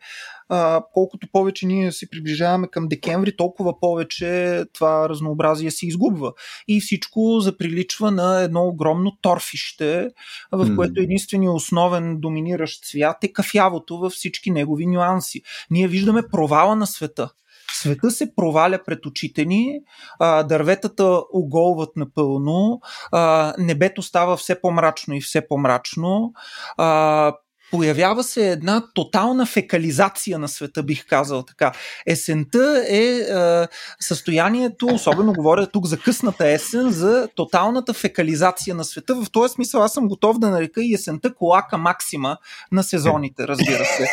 [0.48, 6.32] а, колкото повече ние се приближаваме към декември, толкова повече това разнообразие се изгубва.
[6.68, 10.08] И всичко заприличва на едно огромно торфище,
[10.52, 15.42] в което единственият основен доминиращ цвят е кафявото във всички негови нюанси.
[15.70, 17.30] Ние виждаме провала на света.
[17.72, 19.80] Света се проваля пред очите ни,
[20.18, 22.80] а, дърветата оголват напълно,
[23.12, 26.32] а, небето става все по-мрачно и все по-мрачно,
[26.76, 27.32] а,
[27.70, 31.72] появява се една тотална фекализация на света, бих казал така.
[32.06, 33.66] Есента е, е
[34.00, 39.14] състоянието, особено говоря тук за късната есен, за тоталната фекализация на света.
[39.14, 42.36] В този смисъл аз съм готов да нарека и есента колака максима
[42.72, 44.08] на сезоните, разбира се.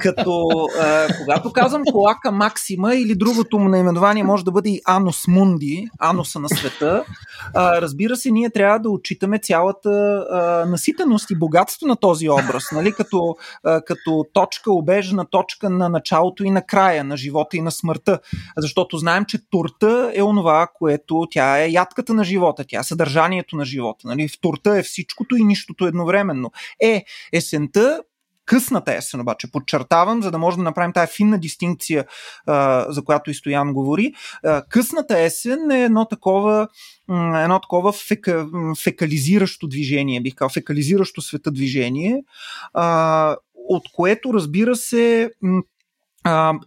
[0.00, 0.48] Като
[0.80, 5.88] а, когато казвам колака максима или другото му наименование може да бъде и анус мунди,
[5.98, 7.04] ануса на света,
[7.54, 9.90] а, разбира се, ние трябва да отчитаме цялата
[10.30, 12.92] а, наситеност и богатство на този образ, нали?
[12.92, 17.70] като, а, като точка, обежна точка на началото и на края на живота и на
[17.70, 18.18] смъртта.
[18.56, 23.56] Защото знаем, че турта е онова, което тя е ядката на живота, тя е съдържанието
[23.56, 24.08] на живота.
[24.08, 24.28] Нали?
[24.28, 26.50] В турта е всичкото и нищото едновременно.
[26.80, 28.00] Е, есента
[28.48, 32.04] късната есен обаче, подчертавам, за да можем да направим тази финна дистинкция,
[32.88, 34.12] за която и Стоян говори.
[34.68, 36.68] късната есен е едно такова
[37.42, 38.46] едно такова фека,
[38.82, 42.22] фекализиращо движение, бих казал, фекализиращо света движение,
[43.68, 45.30] от което, разбира се,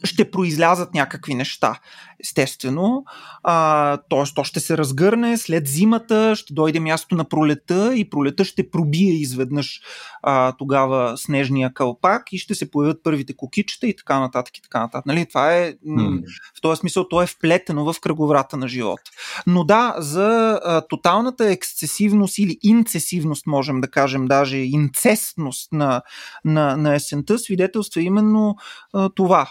[0.04, 1.80] ще произлязат някакви неща
[2.22, 3.04] естествено.
[3.44, 4.34] А, т.е.
[4.36, 9.12] то ще се разгърне след зимата, ще дойде място на пролета и пролета ще пробие
[9.12, 9.82] изведнъж
[10.24, 14.80] а, тогава снежния кълпак и ще се появят първите кокичета и така нататък и така
[14.80, 15.06] нататък.
[15.06, 15.26] Нали?
[15.26, 16.24] Това е, mm.
[16.58, 19.12] в този смисъл, то е вплетено в кръговрата на живота.
[19.48, 26.02] Но да, за а, тоталната ексцесивност или инцесивност, можем да кажем, даже инцестност на,
[26.46, 28.56] на, на есента, свидетелства именно
[28.94, 29.51] а, това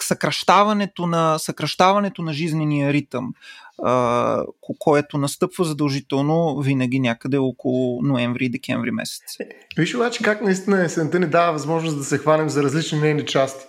[0.00, 3.34] съкръщаването на, съкръщаването на жизнения ритъм,
[3.82, 4.44] а,
[4.78, 9.22] което настъпва задължително винаги някъде около ноември и декември месец.
[9.76, 13.64] Виж обаче как наистина есента ни дава възможност да се хванем за различни нейни части.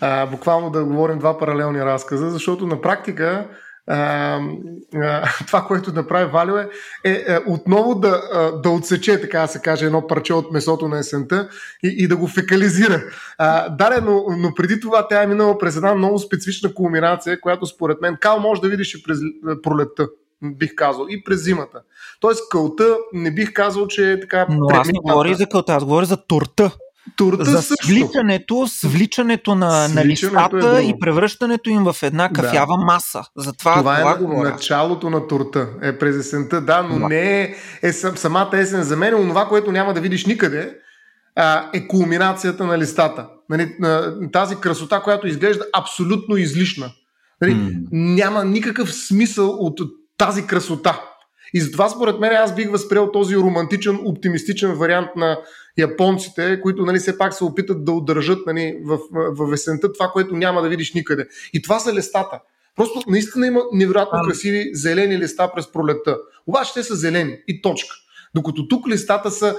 [0.00, 3.48] А, буквално да говорим два паралелни разказа, защото на практика
[3.86, 4.40] а,
[4.94, 6.68] а, това, което направи Валио е,
[7.04, 8.22] е, е отново да,
[8.62, 11.48] да отсече, така да се каже, едно парче от месото на есента
[11.84, 13.02] и, и да го фекализира.
[13.38, 17.66] А, да, но, но преди това тя е минала през една много специфична кулминация, която
[17.66, 19.18] според мен Кал може да видиш и през
[19.62, 20.08] пролетта
[20.42, 21.82] бих казал, и през зимата.
[22.20, 24.46] Тоест кълта не бих казал, че е така...
[24.50, 26.70] Но аз не говоря за кълта, аз говоря за турта.
[27.16, 32.84] Турта за свличането, свличането на, на листата е и превръщането им в една кафява да.
[32.84, 33.22] маса.
[33.36, 34.50] Затова това, това е говоря.
[34.50, 35.68] началото на турта.
[35.82, 37.08] Е през есента, да, но да.
[37.08, 39.14] не е, е самата есен за мен.
[39.14, 40.74] Онова, което няма да видиш никъде,
[41.36, 43.26] а, е кулминацията на листата.
[43.50, 43.72] Нали,
[44.32, 46.90] тази красота, която изглежда абсолютно излишна.
[47.40, 47.78] Нали, mm.
[47.92, 49.80] Няма никакъв смисъл от
[50.18, 51.00] тази красота.
[51.54, 55.38] И затова според мен аз бих възприел този романтичен, оптимистичен вариант на
[55.78, 60.08] японците, които нали, все пак се опитат да удържат нали, в, в, в есента това,
[60.08, 61.26] което няма да видиш никъде.
[61.52, 62.40] И това са листата.
[62.76, 66.18] Просто наистина има невероятно красиви зелени листа през пролетта.
[66.46, 67.96] Обаче те са зелени и точка.
[68.34, 69.56] Докато тук листата са,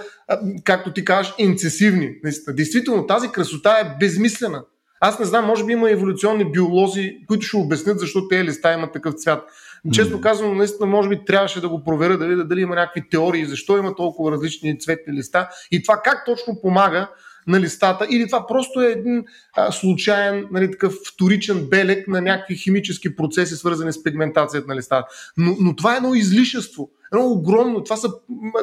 [0.63, 2.11] както ти кажеш, инцесивни.
[2.47, 4.63] Действително, тази красота е безмислена.
[4.99, 8.93] Аз не знам, може би има еволюционни биолози, които ще обяснят защо тези листа имат
[8.93, 9.49] такъв цвят.
[9.93, 13.45] Често казвам, наистина, може би трябваше да го проверя, да видя дали има някакви теории,
[13.45, 17.09] защо има толкова различни цветни листа и това как точно помага
[17.47, 19.23] на листата, или това просто е един
[19.53, 25.07] а, случайен, нали, такъв вторичен белег на някакви химически процеси, свързани с пигментацията на листата.
[25.37, 27.83] Но, но това е едно излишество, едно огромно.
[27.83, 28.09] Това, са,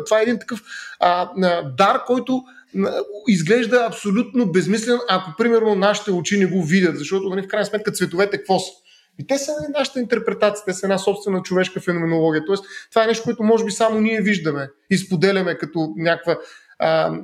[0.06, 0.62] това е един такъв
[1.00, 1.30] а,
[1.76, 2.42] дар, който
[3.28, 7.92] изглежда абсолютно безмислен, ако примерно нашите очи не го видят, защото нали, в крайна сметка
[7.92, 8.70] цветовете какво са?
[9.18, 12.44] И те са нашата интерпретация, те са една собствена човешка феноменология.
[12.46, 16.38] Тоест, това е нещо, което може би само ние виждаме и споделяме като някаква
[16.78, 17.18] а,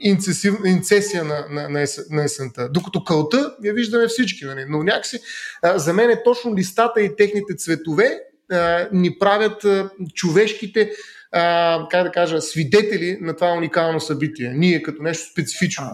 [0.00, 2.68] инцесив, инцесия на, на, на, ес, на есента.
[2.68, 4.44] Докато кълта я виждаме всички.
[4.44, 4.64] Нали?
[4.68, 5.20] Но някакси
[5.62, 8.20] а, за мен е точно листата и техните цветове
[8.50, 10.90] а, ни правят а, човешките
[11.32, 14.52] а, как да кажа, свидетели на това уникално събитие.
[14.56, 15.84] Ние като нещо специфично.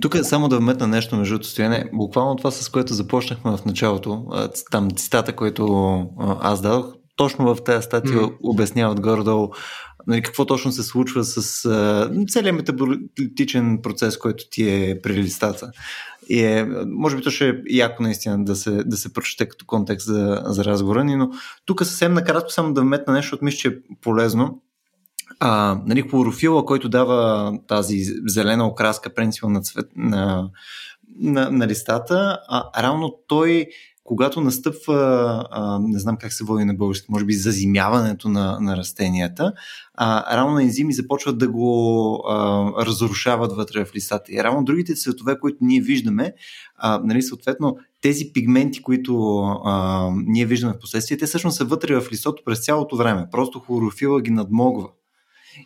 [0.00, 1.90] Тук само да вметна нещо между стояне.
[1.92, 4.26] Буквално това, с което започнахме в началото,
[4.70, 5.98] там цитата, който
[6.40, 6.86] аз дадох,
[7.16, 8.36] точно в тази статия mm.
[8.42, 9.50] обясняват горе-долу
[10.06, 15.70] нали, какво точно се случва с а, целият метаболитичен процес, който ти е при листата.
[16.28, 19.66] И е, може би то ще е яко наистина да се, да се прочете като
[19.66, 21.30] контекст за, за разговора ни, но
[21.64, 24.62] тук съвсем накратко само да вметна нещо, от мисля, че е полезно.
[25.40, 30.50] А, нали, хлорофила, който дава тази зелена окраска, принципно на, цвет, на,
[31.20, 33.66] на, на листата, а равно той
[34.06, 34.96] когато настъпва,
[35.50, 39.52] а, не знам как се води на български, може би зазимяването на, на растенията,
[39.94, 44.32] а, равно ензими започват да го а, разрушават вътре в листата.
[44.32, 46.34] И равно другите цветове, които ние виждаме,
[46.76, 52.00] а, нали, съответно, тези пигменти, които а, ние виждаме в последствие, те всъщност са вътре
[52.00, 53.26] в листото през цялото време.
[53.30, 54.88] Просто хлорофила ги надмогва.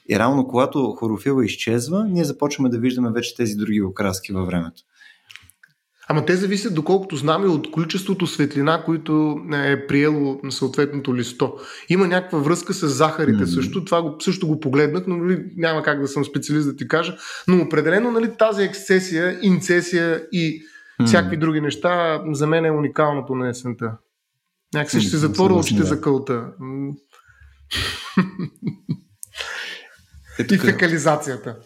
[0.09, 4.83] И равно когато хлорофила изчезва, ние започваме да виждаме вече тези други окраски във времето.
[6.13, 11.55] Ама те зависят, доколкото знаме, от количеството светлина, които е приело на съответното листо.
[11.89, 13.55] Има някаква връзка с захарите mm-hmm.
[13.55, 13.85] също.
[13.85, 17.17] Това го, също го погледнах, но нали, няма как да съм специалист да ти кажа.
[17.49, 21.07] Но определено нали, тази ексцесия, инцесия и mm-hmm.
[21.07, 23.93] всякакви други неща за мен е уникалното на есента.
[24.75, 26.45] Някакси ще се затворя очите за кълта.
[30.41, 31.57] Е, и фекализацията.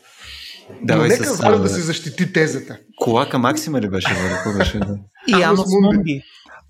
[0.83, 2.79] Да, Но нека с, Валя да се защити тезата.
[2.97, 4.15] Колака Максима ли беше?
[4.15, 4.59] Валя?
[4.59, 4.97] беше да.
[5.29, 6.23] И Анос Мунди.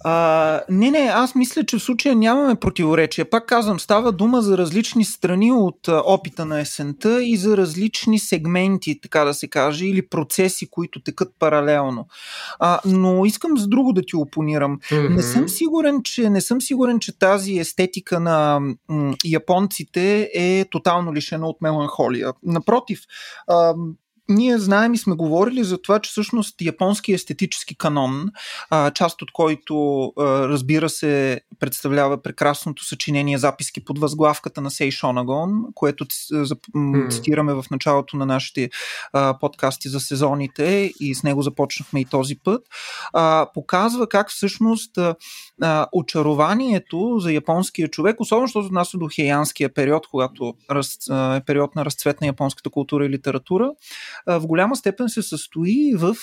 [0.07, 3.31] А, не, не, аз мисля, че в случая нямаме противоречия.
[3.31, 8.19] Пак казвам, става дума за различни страни от а, опита на есента и за различни
[8.19, 12.07] сегменти, така да се каже, или процеси, които текат паралелно.
[12.59, 14.79] А, но искам с друго да ти опонирам.
[14.79, 15.15] Mm-hmm.
[15.15, 21.15] Не съм сигурен, че не съм сигурен, че тази естетика на м- японците е тотално
[21.15, 22.33] лишена от меланхолия.
[22.43, 23.01] Напротив,
[23.49, 23.75] а,
[24.29, 28.29] ние знаем и сме говорили за това, че всъщност японски естетически канон,
[28.95, 36.07] част от който разбира се представлява прекрасното съчинение записки под възглавката на Сей Шонагон, което
[37.11, 38.71] цитираме в началото на нашите
[39.41, 42.63] подкасти за сезоните и с него започнахме и този път,
[43.55, 44.99] показва как всъщност
[45.93, 50.55] очарованието за японския човек, особено защото отнася до хеянския период, когато
[51.11, 53.71] е период на разцвет на японската култура и литература,
[54.27, 56.17] в голяма степен се състои в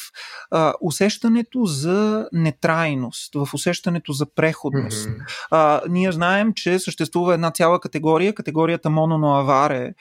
[0.82, 5.10] усещането за нетрайност, в усещането за преходност.
[5.10, 5.82] Mm-hmm.
[5.90, 9.94] Ние знаем, че съществува една цяла категория, категорията мононоаваре,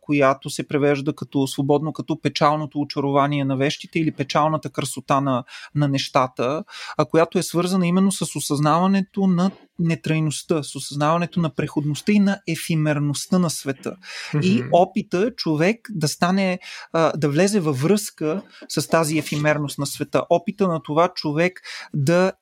[0.00, 5.88] която се превежда като свободно като печалното очарование на вещите или печалната красота на, на
[5.88, 6.64] нещата,
[7.10, 13.38] която е свързана именно с осъзнаването на нетрайността, с осъзнаването на преходността и на ефимерността
[13.38, 13.96] на света.
[14.32, 14.42] Mm-hmm.
[14.42, 16.58] И опита човек да стане,
[17.16, 20.22] да влезе във връзка с тази ефимерност на света.
[20.30, 21.60] Опита на това човек
[21.94, 22.32] да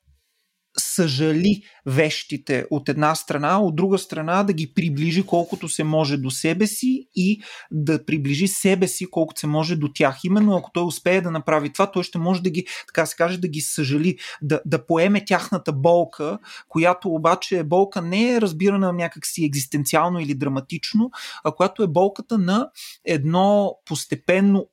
[0.77, 6.31] съжали вещите от една страна, от друга страна да ги приближи колкото се може до
[6.31, 10.19] себе си и да приближи себе си колкото се може до тях.
[10.23, 13.37] Именно ако той успее да направи това, той ще може да ги, така се каже,
[13.37, 18.93] да ги съжали, да, да поеме тяхната болка, която обаче е болка не е разбирана
[18.93, 21.11] някакси екзистенциално или драматично,
[21.43, 22.69] а която е болката на
[23.05, 24.67] едно постепенно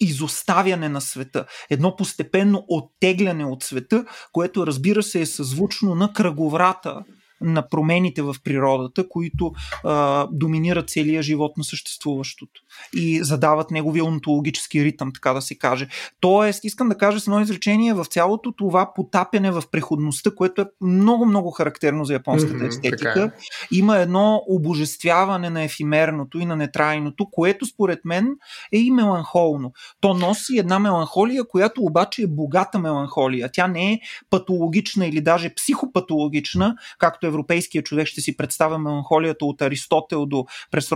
[0.00, 7.04] изоставяне на света, едно постепенно оттегляне от света, което разбира се е съзвучно на кръговрата
[7.40, 9.52] на промените в природата, които
[9.84, 12.60] а, доминират целия живот на съществуващото
[12.94, 15.88] и задават неговия онтологически ритъм, така да се каже.
[16.20, 20.66] Тоест, искам да кажа с едно изречение, в цялото това потапяне в преходността, което е
[20.80, 23.40] много-много характерно за японската mm-hmm, естетика, е.
[23.70, 28.36] има едно обожествяване на ефимерното и на нетрайното, което според мен
[28.72, 29.72] е и меланхолно.
[30.00, 33.50] То носи една меланхолия, която обаче е богата меланхолия.
[33.52, 34.00] Тя не е
[34.30, 40.90] патологична или даже психопатологична, както европейския човек ще си представя меланхолията от Аристотел до през,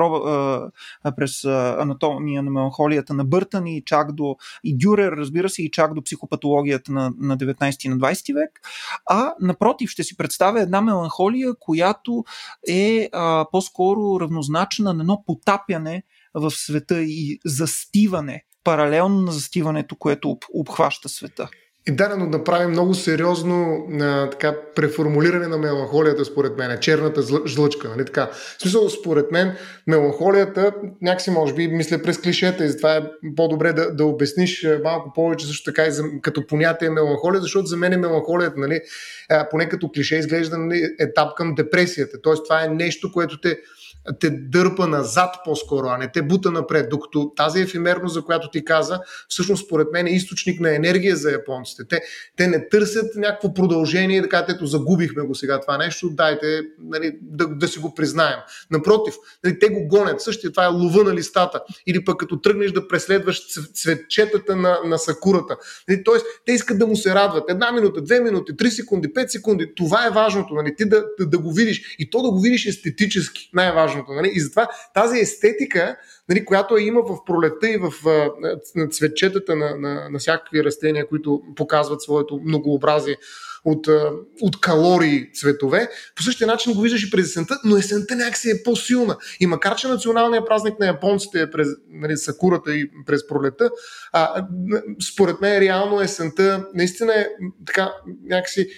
[1.17, 5.95] през анатомия на меланхолията на Бъртън и чак до и Дюрер, разбира се, и чак
[5.95, 8.61] до психопатологията на, на 19 и на 20 век.
[9.11, 12.25] А напротив, ще си представя една меланхолия, която
[12.69, 16.03] е а, по-скоро равнозначна на едно потапяне
[16.35, 21.49] в света и застиване, паралелно на застиването, което обхваща света.
[21.89, 27.89] И да, но направим много сериозно а, така, преформулиране на меланхолията, според мен, черната жлъчка.
[27.89, 28.31] Нали така?
[28.33, 33.03] В смисъл, според мен, меланхолията, някакси може би, мисля през клишета и затова е
[33.37, 37.77] по-добре да, да обясниш малко повече, също така и за, като понятие меланхолия, защото за
[37.77, 38.81] мен е меланхолията, нали,
[39.31, 42.21] а, поне като клише, изглежда нали, етап към депресията.
[42.23, 43.59] Тоест, това е нещо, което те
[44.21, 46.89] те дърпа назад по-скоро, а не те бута напред.
[46.91, 51.31] Докато тази ефемерност, за която ти каза, всъщност според мен е източник на енергия за
[51.31, 51.83] японците.
[51.89, 52.03] Те,
[52.37, 57.47] те не търсят някакво продължение, кажат, ето загубихме го сега това нещо, дайте нали, да,
[57.47, 58.39] да си го признаем.
[58.71, 60.21] Напротив, нали, те го гонят.
[60.21, 61.61] Същия това е лова на листата.
[61.87, 63.43] Или пък като тръгнеш да преследваш
[63.75, 65.57] цветчетата на, на сакурата.
[65.89, 67.45] Нали, тоест, те искат да му се радват.
[67.49, 69.75] Една минута, две минути, три секунди, пет секунди.
[69.75, 70.55] Това е важното.
[70.55, 71.97] Нали, ти да, да, да го видиш.
[71.99, 73.51] И то да го видиш естетически.
[73.95, 74.13] Най-важното.
[74.13, 74.31] Нали?
[74.35, 75.97] И затова тази естетика,
[76.29, 81.43] нали, която има в пролета и в а, цветчетата на, на, на всякакви растения, които
[81.57, 83.17] показват своето многообразие
[83.65, 83.87] от,
[84.41, 85.89] от калории цветове.
[86.17, 89.17] По същия начин го виждаш и през есента, но есента някакси е по-силна.
[89.41, 93.71] И макар, че националният празник на японците е през нали, Сакурата и през пролета,
[94.13, 94.47] а,
[95.13, 97.27] според мен реално есента наистина е
[97.67, 97.93] така
[98.25, 98.69] някакси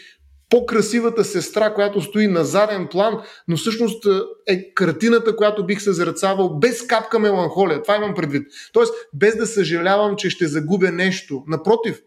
[0.50, 3.18] по-красивата сестра, която стои на заден план,
[3.48, 4.06] но всъщност
[4.46, 7.82] е картината, която бих се зръцавал без капка меланхолия.
[7.82, 8.48] Това имам предвид.
[8.72, 11.44] Тоест, без да съжалявам, че ще загубя нещо.
[11.46, 12.02] Напротив,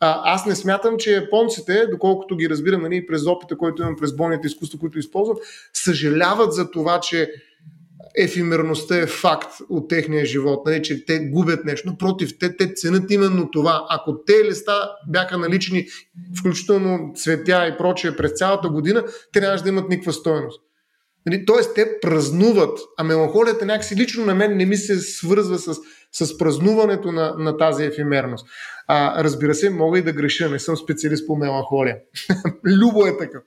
[0.00, 4.46] аз не смятам, че японците, доколкото ги разбирам нали, през опита, който имам през бойните
[4.46, 5.38] изкуства, които използват,
[5.72, 7.30] съжаляват за това, че
[8.16, 11.88] ефимерността е факт от техния живот, нали, че те губят нещо.
[11.88, 13.86] Напротив, те, те ценят именно това.
[13.88, 15.86] Ако те листа бяха налични,
[16.38, 20.60] включително цветя и прочее през цялата година, те нямаше да имат никаква стоеност.
[21.26, 25.76] Нали, тоест, те празнуват, а меланхолията някакси лично на мен не ми се свързва с,
[26.12, 28.46] с празнуването на, на тази ефимерност.
[28.86, 31.96] А, разбира се, мога и да греша, не съм специалист по меланхолия.
[32.66, 33.42] Любо е такъв.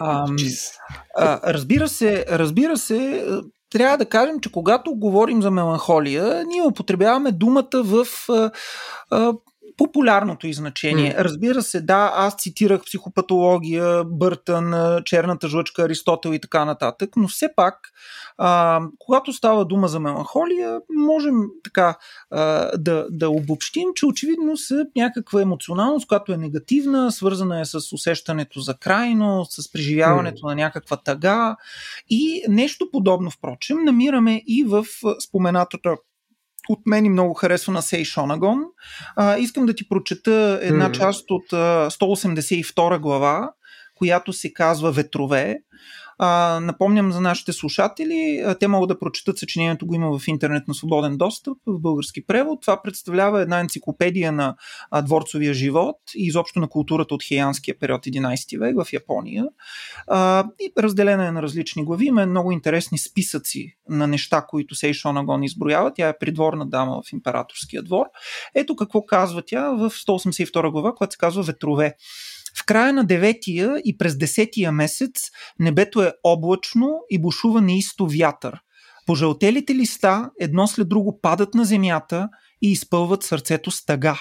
[0.00, 0.26] а,
[1.16, 3.26] а, разбира се, разбира се,
[3.70, 8.50] трябва да кажем, че когато говорим за меланхолия, ние употребяваме думата в а,
[9.10, 9.32] а,
[9.76, 11.12] популярното и значение.
[11.12, 11.18] Mm.
[11.18, 17.48] Разбира се, да, аз цитирах психопатология, Бъртън, черната жлъчка, Аристотел и така нататък, но все
[17.56, 17.74] пак,
[18.38, 21.34] а, когато става дума за меланхолия, можем
[21.64, 21.96] така
[22.30, 27.92] а, да, да обобщим, че очевидно са някаква емоционалност, която е негативна, свързана е с
[27.92, 30.48] усещането за крайност, с преживяването mm.
[30.48, 31.56] на някаква тъга
[32.10, 34.86] и нещо подобно, впрочем, намираме и в
[35.20, 35.96] споменатата
[36.68, 38.64] от мен и много харесва на Сей Шонагон.
[39.16, 40.98] А, искам да ти прочета една mm.
[40.98, 43.50] част от а, 182 глава,
[43.94, 45.58] която се казва Ветрове.
[46.18, 50.74] А, напомням за нашите слушатели, те могат да прочитат съчинението, го има в интернет на
[50.74, 52.60] свободен достъп в български превод.
[52.60, 54.56] Това представлява една енциклопедия на
[54.90, 59.44] а, дворцовия живот и изобщо на културата от хеянския период 11 век в Япония.
[60.06, 62.06] А, и разделена е на различни глави.
[62.06, 65.92] Има много интересни списъци на неща, които Сей Шонагон изброява.
[65.94, 68.06] Тя е придворна дама в императорския двор.
[68.54, 71.94] Ето какво казва тя в 182 глава, която се казва Ветрове.
[72.58, 75.12] В края на деветия и през десетия месец
[75.58, 78.60] небето е облачно и бушува неисто вятър.
[79.06, 82.28] Пожълтелите листа едно след друго падат на земята
[82.62, 84.20] и изпълват сърцето с тъга.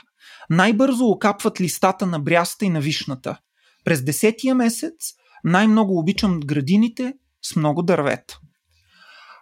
[0.49, 3.37] Най-бързо окапват листата на бряста и на вишната.
[3.85, 5.13] През десетия месец
[5.43, 8.39] най-много обичам градините с много дървета.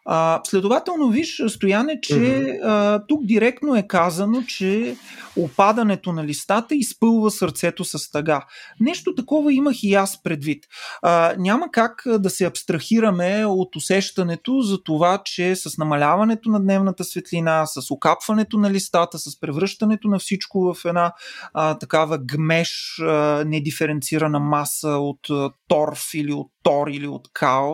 [0.05, 2.59] А, следователно, виж, Стояне, че mm-hmm.
[2.63, 4.95] а, тук директно е казано, че
[5.37, 8.45] опадането на листата изпълва сърцето с тъга.
[8.79, 10.63] Нещо такова имах и аз предвид.
[11.01, 17.03] А, няма как да се абстрахираме от усещането за това, че с намаляването на дневната
[17.03, 21.13] светлина, с окапването на листата, с превръщането на всичко в една
[21.53, 27.71] а, такава гмеш, а, недиференцирана маса от а, торф или от Тор или от Као,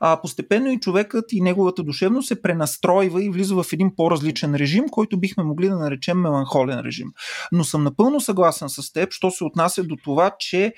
[0.00, 4.84] а, постепенно и човекът и неговата душевност се пренастройва и влиза в един по-различен режим,
[4.90, 7.08] който бихме могли да наречем меланхолен режим.
[7.52, 10.72] Но съм напълно съгласен с теб, що се отнася до това, че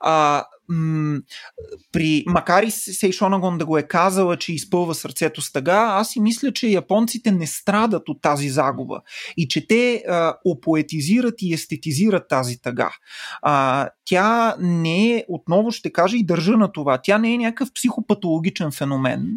[0.00, 0.44] а,
[1.92, 6.20] при, макар и Сейшонагон да го е казала, че изпълва сърцето с тъга, аз и
[6.20, 9.00] мисля, че японците не страдат от тази загуба
[9.36, 12.90] и че те а, опоетизират и естетизират тази тъга.
[13.42, 17.72] А, тя не е, отново ще кажа и държа на това, тя не е някакъв
[17.74, 19.36] психопатологичен феномен,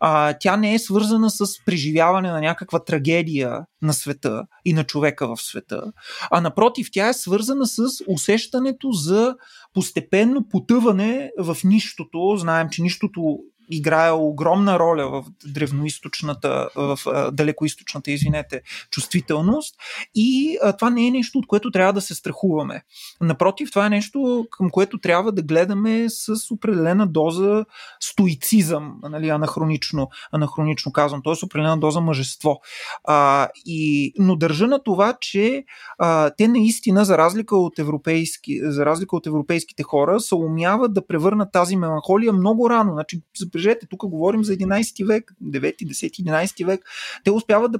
[0.00, 5.26] а, тя не е свързана с преживяване на някаква трагедия на света и на човека
[5.26, 5.92] в света,
[6.30, 9.34] а напротив, тя е свързана с усещането за
[9.74, 12.36] постепенно потъване в нищото.
[12.36, 13.38] Знаем, че нищото
[13.70, 16.98] играе огромна роля в древноисточната, в
[17.32, 19.74] далекоисточната, извинете, чувствителност
[20.14, 22.82] и това не е нещо, от което трябва да се страхуваме.
[23.20, 27.64] Напротив, това е нещо, към което трябва да гледаме с определена доза
[28.00, 31.44] стоицизъм, нали, анахронично, анахронично казвам, т.е.
[31.44, 32.60] определена доза мъжество.
[33.04, 35.64] А, и, но държа на това, че
[35.98, 41.06] а, те наистина, за разлика от, европейски, за разлика от европейските хора, се умяват да
[41.06, 42.92] превърнат тази меланхолия много рано.
[42.92, 43.20] Значи,
[43.54, 46.84] забележете, тук говорим за 11 век, 9, 10, 11 век.
[47.24, 47.78] Те успяват да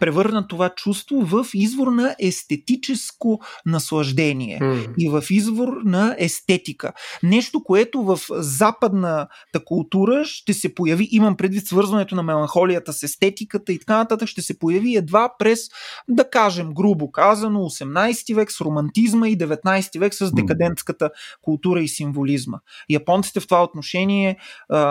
[0.00, 4.94] превърна това чувство в извор на естетическо наслаждение mm.
[4.98, 6.92] и в извор на естетика.
[7.22, 13.72] Нещо, което в западната култура ще се появи, имам предвид свързването на меланхолията с естетиката
[13.72, 15.60] и така нататък, ще се появи едва през,
[16.08, 21.10] да кажем, грубо казано, 18 век с романтизма и 19 век с декадентската
[21.42, 22.58] култура и символизма.
[22.90, 24.36] Японците в това отношение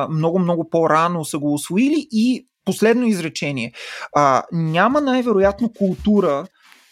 [0.10, 3.74] много-много по-рано са го освоили и последно изречение.
[4.16, 6.46] А, няма най-вероятно култура,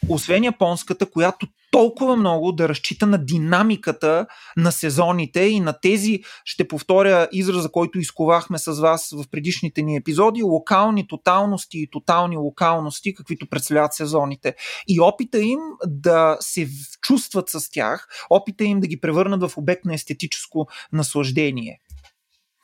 [0.09, 4.25] освен японската, която толкова много да разчита на динамиката
[4.57, 9.95] на сезоните и на тези, ще повторя израза, който изковахме с вас в предишните ни
[9.95, 14.55] епизоди, локални тоталности и тотални локалности, каквито представляват сезоните.
[14.87, 16.67] И опита им да се
[17.01, 21.79] чувстват с тях, опита им да ги превърнат в обект на естетическо наслаждение.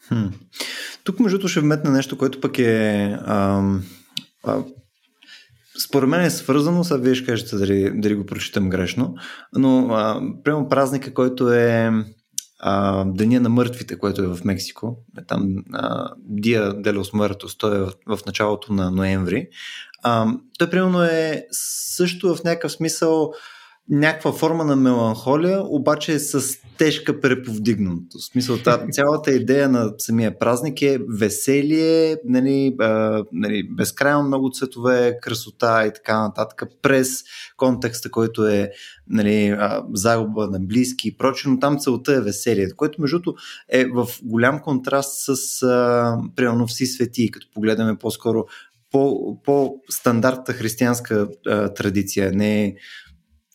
[0.09, 0.27] Хм.
[1.03, 3.17] Тук, между ще вметна нещо, което пък е.
[3.25, 3.83] Ам,
[4.43, 4.63] а,
[5.85, 9.15] според мен е свързано, сега вие ще кажете дали, дали го прочитам грешно,
[9.53, 11.91] но а, прямо празника, който е
[12.59, 16.09] а, Деня на мъртвите, което е в Мексико, е там а,
[16.73, 19.47] Делос Мъртос, той е в, в началото на ноември.
[20.03, 23.33] А, той примерно е също в някакъв смисъл
[23.89, 28.17] някаква форма на меланхолия, обаче е с тежка преповдигнато.
[28.17, 28.57] В смисъл,
[28.91, 35.93] цялата идея на самия празник е веселие, нали, а, нали, безкрайно много цветове, красота и
[35.93, 37.23] така нататък, през
[37.57, 38.71] контекста, който е
[39.07, 43.33] нали, а, загуба на близки и прочее, но там целта е веселие, което между
[43.69, 48.45] е в голям контраст с а, примерно Вси свети, като погледаме по-скоро
[48.91, 52.75] по, по стандартната християнска а, традиция, не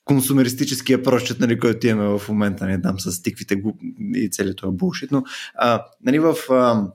[0.05, 3.63] консумеристическия прочет, нали, който имаме в момента, не нали, дам с тиквите
[4.15, 5.25] и целият това булшит, но
[5.55, 6.87] а, нали, в, а,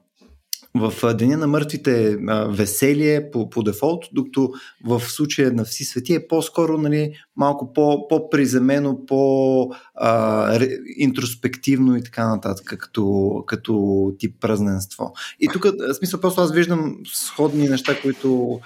[0.76, 4.52] в Деня на мъртвите а, веселие по, по дефолт, докато
[4.86, 12.76] в случая на Вси свети е по-скоро нали, малко по, по-приземено, по-интроспективно и така нататък,
[12.80, 15.14] като, като тип празненство.
[15.40, 18.60] И тук, в смисъл, просто аз виждам сходни неща, които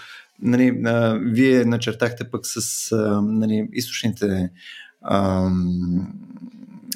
[0.43, 4.49] нали, а, вие начертахте пък с а, нали, източните
[5.01, 5.49] а,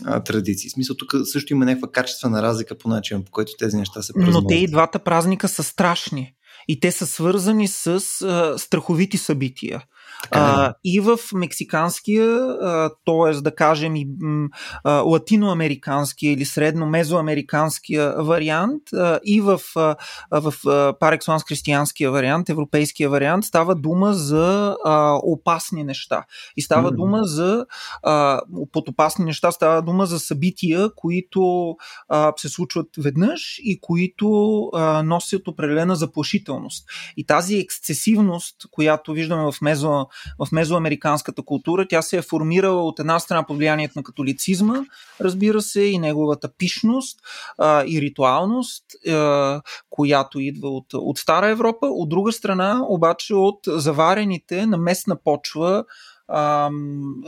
[0.05, 0.69] а, традиции.
[0.69, 4.13] В смисъл, тук също има някаква качествена разлика по начин, по който тези неща се
[4.13, 4.43] празнуват.
[4.43, 6.33] Но те и двата празника са страшни.
[6.67, 9.83] И те са свързани с а, страховити събития.
[10.32, 12.57] А, и в мексиканския,
[13.05, 13.41] т.е.
[13.41, 14.07] да кажем и
[14.84, 19.95] а, латиноамериканския или средно-мезоамериканския вариант, а, и в, а,
[20.32, 20.53] в
[20.99, 26.26] парексланс християнския вариант, европейския вариант, става дума за а, опасни неща.
[26.57, 26.95] И става mm-hmm.
[26.95, 27.65] дума за
[28.03, 28.41] а,
[28.72, 31.76] под опасни неща става дума за събития, които
[32.09, 36.86] а, се случват веднъж и които а, носят определена заплашителност.
[37.18, 40.07] И тази ексцесивност, която виждаме в мезо
[40.39, 41.88] в мезоамериканската култура.
[41.88, 44.86] Тя се е формирала от една страна под влиянието на католицизма,
[45.22, 47.20] разбира се, и неговата пишност
[47.57, 51.88] а, и ритуалност, а, която идва от, от Стара Европа.
[51.88, 55.86] От друга страна, обаче, от заварените на местна почва
[56.28, 56.69] а,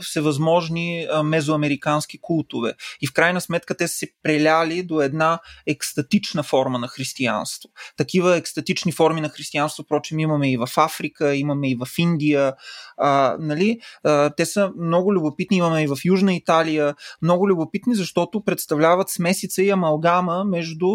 [0.00, 2.74] всевъзможни а, мезоамерикански култове.
[3.00, 7.70] И в крайна сметка те са се преляли до една екстатична форма на християнство.
[7.96, 12.54] Такива екстатични форми на християнство, впрочем, имаме и в Африка, имаме и в Индия.
[12.96, 13.80] А, нали?
[14.04, 16.94] а, те са много любопитни, имаме и в Южна Италия.
[17.22, 20.88] Много любопитни, защото представляват смесица и амалгама между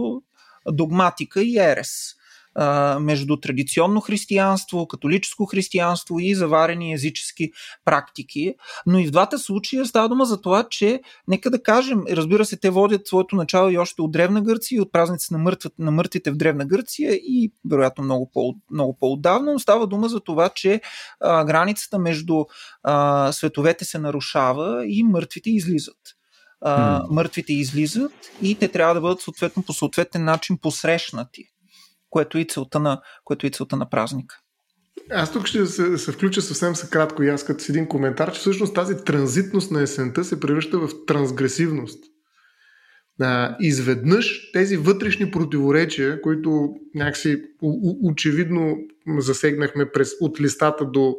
[0.71, 2.15] догматика и ерес
[2.55, 7.51] а, между традиционно християнство, католическо християнство и заварени езически
[7.85, 8.55] практики.
[8.85, 12.57] Но и в двата случая става дума за това, че, нека да кажем, разбира се,
[12.57, 15.91] те водят своето начало и още от Древна Гърция, и от празници на, мъртвите, на
[15.91, 20.49] мъртвите в Древна Гърция и вероятно много, по, много по-отдавна, но става дума за това,
[20.49, 20.81] че
[21.19, 22.45] а, границата между
[22.83, 25.97] а, световете се нарушава и мъртвите излизат.
[26.65, 27.09] Hmm.
[27.09, 31.43] мъртвите излизат и те трябва да бъдат съответно по съответен начин посрещнати
[32.15, 34.35] което е целта на, което е целта на празника.
[35.11, 38.39] Аз тук ще се, се включа съвсем съкратко и аз като с един коментар, че
[38.39, 42.03] всъщност тази транзитност на есента се превръща в трансгресивност.
[43.21, 47.41] А, изведнъж тези вътрешни противоречия, които някакси
[48.03, 48.77] очевидно
[49.17, 51.15] засегнахме през, от листата до,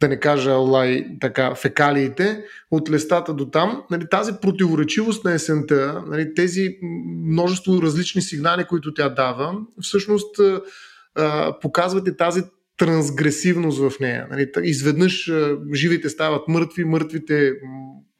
[0.00, 6.02] да не кажа лай, така, фекалиите, от листата до там, нали, тази противоречивост на есента,
[6.06, 6.78] нали, тези
[7.26, 10.36] множество различни сигнали, които тя дава, всъщност
[11.14, 12.42] а, показват и тази
[12.76, 14.26] трансгресивност в нея.
[14.30, 17.52] Нали, изведнъж а, живите стават мъртви, мъртвите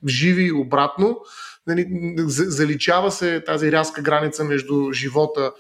[0.08, 1.18] живи обратно.
[1.66, 1.86] Нали,
[2.26, 5.52] заличава се тази рязка граница между живота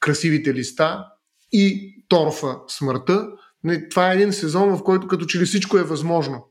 [0.00, 1.04] красивите листа
[1.52, 3.28] и торфа смъртта.
[3.64, 6.46] Нали, това е един сезон, в който като че ли всичко е възможно.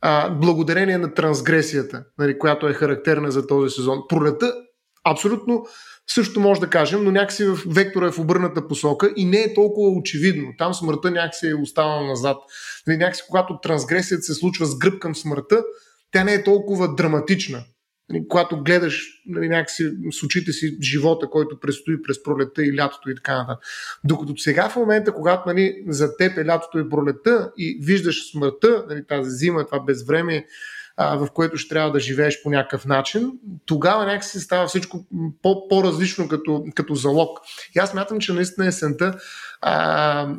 [0.00, 4.02] А, благодарение на трансгресията, нали, която е характерна за този сезон.
[4.08, 4.54] Пролета
[5.04, 5.66] абсолютно
[6.10, 9.54] също може да кажем, но някакси в вектора е в обърната посока и не е
[9.54, 10.48] толкова очевидно.
[10.58, 12.36] Там смъртта някакси е останала назад.
[12.86, 15.62] Нали, някакси когато трансгресията се случва с гръб към смъртта,
[16.12, 17.64] тя не е толкова драматична.
[18.10, 23.10] Нали, когато гледаш нали, някакси с очите си живота, който предстои през пролета и лятото
[23.10, 23.64] и така нататък.
[24.04, 28.84] Докато сега в момента, когато нали, за теб е лятото и пролета и виждаш смъртта,
[28.88, 30.46] нали, тази зима, това безвремие,
[30.96, 33.32] а, в което ще трябва да живееш по някакъв начин,
[33.66, 35.06] тогава някакси става всичко
[35.42, 37.38] по- по-различно като, като залог.
[37.76, 39.18] И аз мятам, че наистина есента
[39.60, 40.34] а,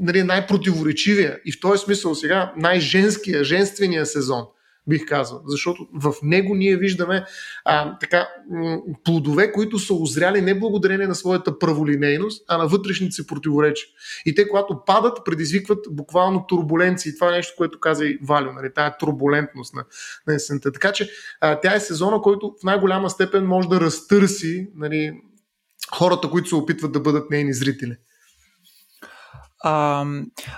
[0.00, 4.44] нали, най-противоречивия и в този смисъл сега най-женския, женствения сезон
[4.86, 5.42] бих казал.
[5.46, 7.24] Защото в него ние виждаме
[7.64, 8.28] а, така,
[9.04, 13.88] плодове, които са озряли не благодарение на своята праволинейност, а на вътрешните си противоречия.
[14.26, 17.14] И те, когато падат, предизвикват буквално турбуленции.
[17.14, 18.72] Това е нещо, което каза и Валю, нали?
[18.74, 19.84] тая турбулентност на,
[20.26, 20.72] на есента.
[20.72, 21.10] Така че
[21.40, 25.20] а, тя е сезона, който в най-голяма степен може да разтърси нали,
[25.94, 27.96] хората, които се опитват да бъдат нейни зрители.
[29.66, 30.04] А,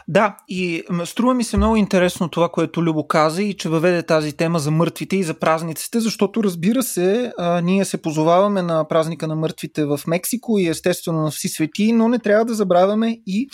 [0.09, 4.33] да, и струва ми се много интересно това, което Любо каза и че въведе тази
[4.33, 9.27] тема за мъртвите и за празниците, защото разбира се, а, ние се позоваваме на празника
[9.27, 13.49] на мъртвите в Мексико и естествено на Вси свети, но не трябва да забравяме и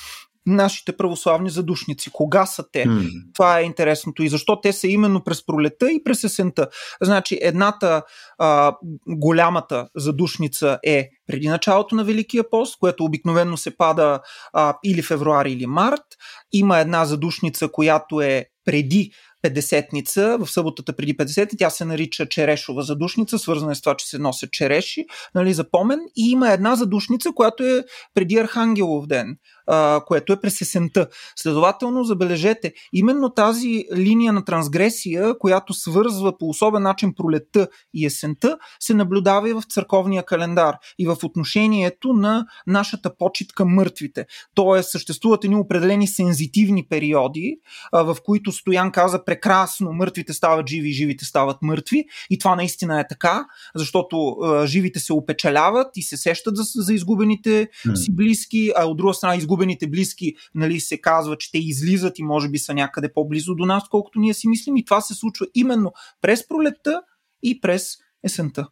[0.46, 2.10] нашите православни задушници.
[2.12, 2.86] Кога са те?
[2.86, 3.08] Mm.
[3.34, 4.22] Това е интересното.
[4.22, 6.68] И защо те са именно през пролета и през есента?
[7.02, 8.02] Значи, едната
[8.38, 8.76] а,
[9.08, 14.20] голямата задушница е преди началото на Великия пост, което обикновено се пада
[14.52, 16.04] а, или февруари, или март.
[16.52, 19.10] Има една задушница, която е преди
[19.42, 24.06] Педесетница, в съботата преди 50 тя се нарича черешова задушница, свързана е с това, че
[24.06, 26.00] се носят череши, нали, за помен.
[26.16, 27.84] И има една задушница, която е
[28.14, 29.36] преди Архангелов ден,
[29.66, 31.08] а, което е през есента.
[31.36, 38.58] Следователно, забележете, именно тази линия на трансгресия, която свързва по особен начин пролетта и есента,
[38.80, 44.26] се наблюдава и в църковния календар и в отношението на нашата почет към мъртвите.
[44.54, 47.56] Тоест, съществуват едни определени сензитивни периоди,
[47.92, 52.04] а, в които Стоян каза прекрасно, мъртвите стават живи, живите стават мъртви.
[52.30, 56.94] И това наистина е така, защото а, живите се опечаляват и се сещат за, за
[56.94, 59.51] изгубените си близки, а от друга страна изгубените
[59.86, 63.82] близки нали, се казва, че те излизат и може би са някъде по-близо до нас,
[63.90, 64.76] колкото ние си мислим.
[64.76, 67.02] И това се случва именно през пролетта
[67.42, 68.68] и през есента.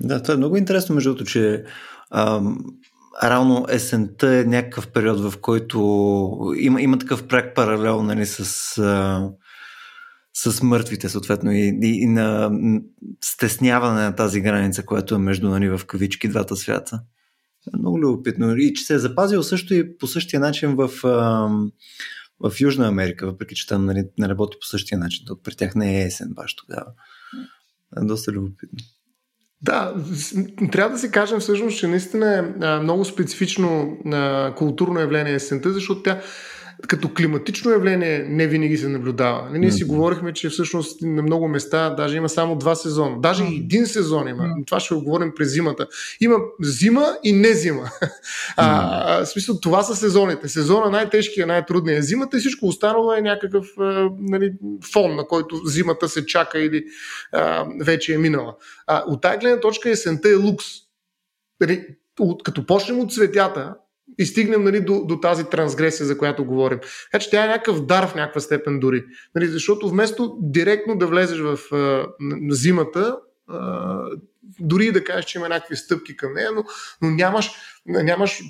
[0.00, 1.64] Да, това е много интересно, между другото, че
[2.10, 2.58] ам,
[3.22, 9.30] рано есента е някакъв период, в който има, има такъв прак паралел нали, с, а,
[10.34, 12.50] с мъртвите, съответно, и, и, и на
[13.20, 17.00] стесняване на тази граница, която е между нали, в кавички двата свята.
[17.78, 18.56] Много любопитно.
[18.56, 20.90] И че се е запазил също и по същия начин в,
[22.40, 25.26] в Южна Америка, въпреки че там нали, не работи по същия начин.
[25.26, 26.86] Тук при тях не е есен баш тогава.
[27.96, 28.78] Е доста любопитно.
[29.62, 29.94] Да,
[30.72, 32.42] трябва да се кажем всъщност, че наистина е
[32.80, 33.98] много специфично
[34.56, 36.20] културно явление есента, защото тя
[36.88, 39.48] като климатично явление не винаги се наблюдава.
[39.52, 43.20] Ние си говорихме, че всъщност на много места даже има само два сезона.
[43.20, 44.54] Даже и един сезон има.
[44.66, 45.86] Това ще го говорим през зимата.
[46.20, 47.90] Има зима и не зима.
[48.56, 50.48] А, в смисъл, това са сезоните.
[50.48, 53.66] Сезона най-тежкия, най-трудният е зимата и всичко останало е някакъв
[54.18, 54.52] нали,
[54.92, 56.84] фон, на който зимата се чака или
[57.32, 58.56] а, вече е минала.
[58.86, 60.66] А, от тази гледна точка есента е лукс.
[61.60, 61.86] Нали,
[62.44, 63.74] като почнем от цветята,
[64.18, 66.78] и стигнем нали, до, до тази трансгресия, за която говорим.
[67.12, 69.04] Така че тя е някакъв дар в някаква степен дори.
[69.34, 72.06] Нали, защото вместо директно да влезеш в а,
[72.50, 73.16] зимата,
[73.48, 73.98] а,
[74.60, 76.64] дори да кажеш, че има някакви стъпки към нея, но,
[77.02, 77.50] но нямаш,
[77.86, 78.42] нямаш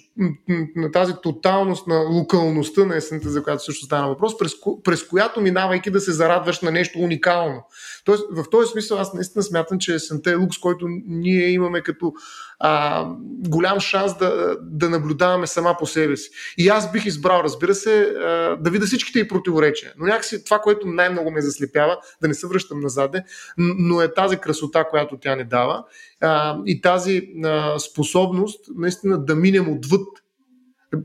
[0.76, 4.52] на тази тоталност на локалността на есента, за която също стана въпрос, през,
[4.84, 7.62] през която минавайки да се зарадваш на нещо уникално.
[8.04, 12.12] Тоест, в този смисъл аз наистина смятам, че есента е лукс, който ние имаме като
[12.58, 13.04] а,
[13.48, 16.30] голям шанс да, да наблюдаваме сама по себе си.
[16.58, 19.92] И аз бих избрал, разбира се, а, да видя всичките и противоречия.
[19.98, 23.16] Но някакси това, което най-много ме заслепява, да не се връщам назад,
[23.58, 25.84] но е тази красота, която тя ни дава
[26.20, 30.00] а, и тази а, способност наистина да минем отвъд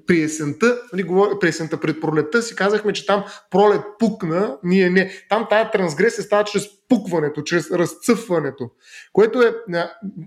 [0.08, 1.08] при есента, нали,
[1.42, 5.12] при есента пред пролетта си казахме, че там пролет пукна, ние не.
[5.30, 8.70] Там тая трансгресия става чрез пукването, чрез разцъфването,
[9.14, 9.56] което е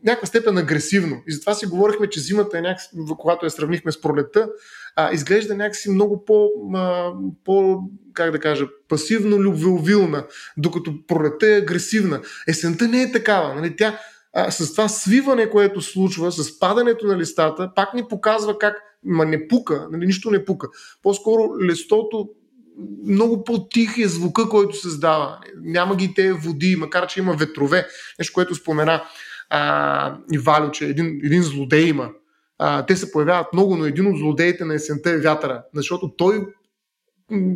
[0.05, 1.23] някаква степен агресивно.
[1.29, 2.89] И затова си говорихме, че зимата е някакси,
[3.19, 4.49] когато я сравнихме с пролетта,
[4.97, 7.13] а, изглежда някакси много по, а,
[7.45, 7.81] по
[8.15, 12.21] как да кажа, пасивно любвеовилна, докато пролетта е агресивна.
[12.49, 13.55] Есента не е такава.
[13.55, 13.77] Нали?
[13.77, 13.99] Тя
[14.33, 19.25] а, с това свиване, което случва, с падането на листата, пак ни показва как ма
[19.25, 20.69] не пука, нали, нищо не пука.
[21.03, 22.29] По-скоро листото
[23.07, 25.39] много по-тих е звука, който се създава.
[25.57, 27.87] Няма ги те води, макар че има ветрове.
[28.19, 29.05] Нещо, което спомена
[29.51, 30.41] а, и
[30.73, 32.11] че един, един злодей има.
[32.59, 36.47] А, те се появяват много, но един от злодеите на есента е вятъра, защото той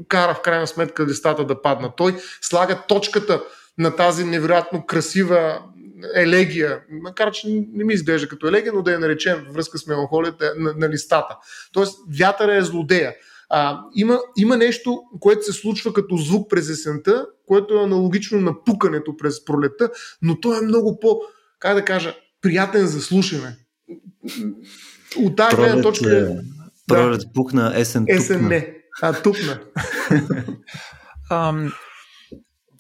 [0.09, 1.93] кара в крайна сметка листата да падна.
[1.97, 3.43] Той слага точката
[3.79, 5.63] на тази невероятно красива
[6.15, 9.87] елегия, макар че не ми изглежда като елегия, но да я наречем във връзка с
[9.87, 11.37] меланхолията на, на листата.
[11.73, 13.15] Тоест, вятъра е злодея.
[13.49, 18.65] А, има, има нещо, което се случва като звук през есента, което е аналогично на
[18.65, 19.91] пукането през пролета,
[20.23, 21.21] но то е много по,
[21.59, 23.57] как да кажа, приятен за слушане.
[25.17, 26.19] От тази гледна точка.
[26.19, 26.27] Е,
[26.87, 28.17] пролет да, пукна, есен тупна.
[28.17, 29.61] Есен не, а тупна.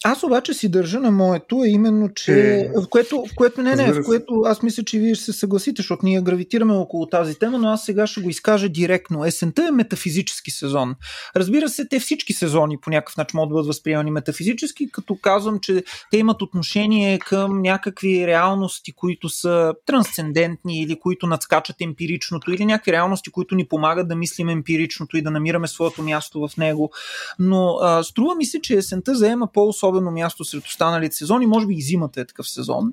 [0.05, 3.77] Аз обаче си държа на моето, е именно, че е, в, което, в което не,
[3.77, 7.39] не, в което аз мисля, че вие ще се съгласите, защото ние гравитираме около тази
[7.39, 9.25] тема, но аз сега ще го изкажа директно.
[9.25, 10.95] Есента е метафизически сезон.
[11.37, 15.59] Разбира се, те всички сезони по някакъв начин могат да бъдат възприемани метафизически, като казвам,
[15.61, 22.65] че те имат отношение към някакви реалности, които са трансцендентни или които надскачат емпиричното, или
[22.65, 26.91] някакви реалности, които ни помагат да мислим емпиричното и да намираме своето място в него.
[27.39, 31.47] Но а, струва ми се, че есента заема по-особено особено място сред останалите сезони.
[31.47, 32.93] Може би и зимата е такъв сезон.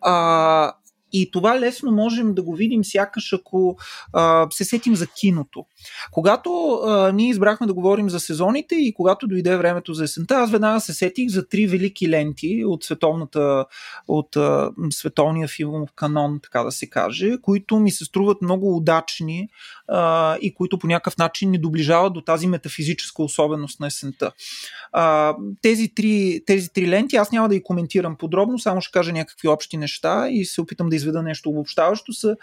[0.00, 0.72] А,
[1.12, 3.76] и това лесно можем да го видим сякаш ако
[4.12, 5.66] а, се сетим за киното.
[6.12, 10.50] Когато а, ние избрахме да говорим за сезоните и когато дойде времето за есента, аз
[10.50, 13.64] веднага се сетих за три велики ленти от, световната,
[14.08, 19.48] от а, световния филмов канон, така да се каже, които ми се струват много удачни
[19.88, 24.32] а, и които по някакъв начин ни доближават до тази метафизическа особеност на есента.
[24.92, 29.12] А, тези, три, тези три ленти аз няма да ги коментирам подробно, само ще кажа
[29.12, 32.12] някакви общи неща и се опитам да изведа нещо обобщаващо.
[32.12, 32.36] Са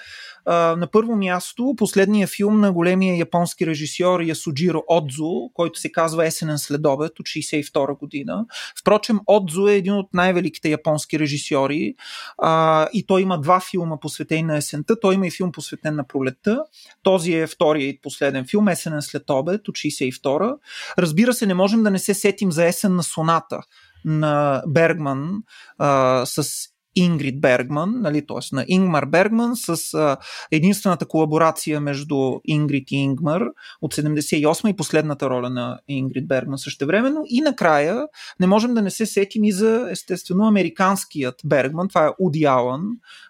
[0.46, 6.26] а, на първо място последния филм на големия японски режисьор Ясуджиро Отзо, който се казва
[6.26, 8.46] Есенен следобед от 62 година.
[8.82, 11.96] Впрочем, Отзо е един от най-великите японски режисьори
[12.38, 15.00] а, и той има два филма посветени на есента.
[15.00, 16.64] Той има и филм посветен на пролетта.
[17.04, 20.58] Този е втория и последен филм, Есенен след обед от 62.
[20.98, 23.60] Разбира се, не можем да не се сетим за Есен на соната
[24.06, 25.44] на Бергман
[25.78, 28.56] а, с Ингрид Бергман, нали, т.е.
[28.56, 30.18] на Ингмар Бергман с а,
[30.52, 32.16] единствената колаборация между
[32.46, 33.42] Ингрид и Ингмар
[33.82, 37.24] от 78 и последната роля на Ингрид Бергман същевременно.
[37.28, 38.08] И накрая
[38.40, 42.82] не можем да не се сетим и за естествено американският Бергман, това е Уди Алън,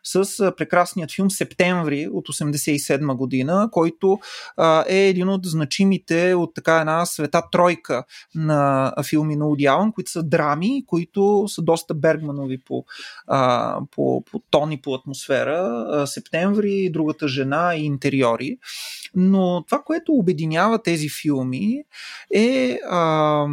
[0.03, 4.19] с а, прекрасният филм Септември от 87 година, който
[4.57, 8.03] а, е един от значимите от така една света тройка
[8.35, 12.85] на филми на Уди Алън, които са драми, които са доста Бергманови по
[13.27, 13.50] а,
[13.91, 18.57] по, по тон и по атмосфера, Септември, Другата жена и интериори.
[19.15, 21.83] Но това, което обединява тези филми
[22.33, 23.45] е а,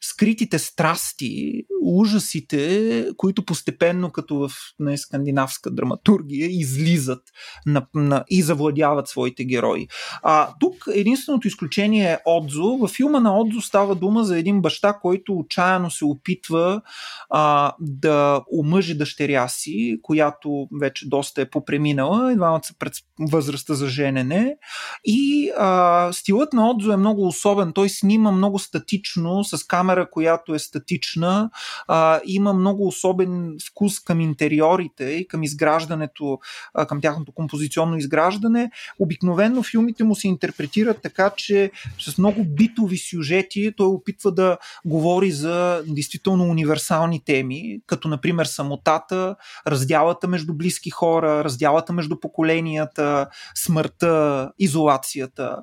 [0.00, 7.22] скритите страсти, ужасите, които постепенно, като в не, скандинавска драматургия, излизат
[7.66, 9.88] на, на, и завладяват своите герои.
[10.22, 12.76] А, тук единственото изключение е Отзо.
[12.76, 16.82] Във филма на Отзо става дума за един баща, който отчаяно се опитва
[17.30, 22.92] а, да омъжи дъщеря си, която вече доста е попреминала, двамата са пред
[23.30, 24.56] възрастта за женене.
[25.04, 27.72] И а, стилът на Отзо е много особен.
[27.72, 31.50] Той снима много статично, с камера, която е статична,
[31.88, 36.38] а, има много особен вкус към интериорите и към изграждането,
[36.74, 38.70] а, към тяхното композиционно изграждане.
[38.98, 41.70] Обикновено филмите му се интерпретират така, че
[42.00, 49.36] с много битови сюжети той опитва да говори за действително универсални теми, като например самотата,
[49.66, 55.56] раздялата между близки хора, раздялата между поколенията, смъртта, изолацията.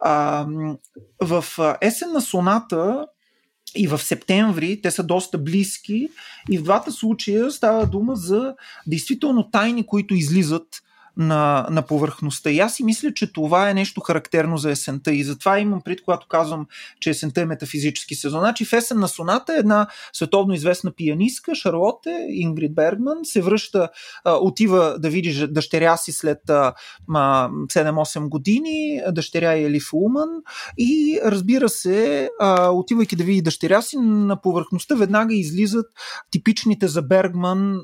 [0.00, 0.46] А,
[1.20, 1.44] в
[1.80, 3.06] Есен на соната
[3.76, 6.08] и в септември те са доста близки.
[6.50, 8.54] И в двата случая става дума за
[8.86, 10.82] действително тайни, които излизат
[11.16, 12.50] на, на повърхността.
[12.50, 15.12] И аз си мисля, че това е нещо характерно за есента.
[15.12, 16.66] И затова имам пред, когато казвам,
[17.00, 18.40] че есента е метафизически сезон.
[18.40, 23.88] Значи в есен на соната една световно известна пианистка, Шарлоте, Ингрид Бергман, се връща,
[24.24, 26.72] отива да види дъщеря си след а,
[27.08, 30.28] 7-8 години, дъщеря е Елиф Уман
[30.78, 32.28] и разбира се,
[32.72, 35.86] отивайки да види дъщеря си, на повърхността веднага излизат
[36.30, 37.80] типичните за Бергман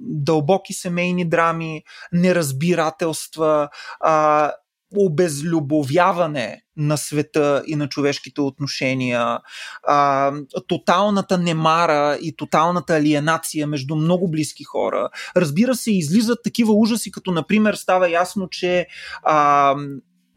[0.00, 1.82] дълбоки семейни драми,
[2.66, 3.68] неразбирателства,
[4.00, 4.52] а,
[4.96, 9.38] обезлюбовяване на света и на човешките отношения,
[9.82, 10.32] а,
[10.68, 15.08] тоталната немара и тоталната алиенация между много близки хора.
[15.36, 18.86] Разбира се, излизат такива ужаси, като например става ясно, че
[19.22, 19.74] а,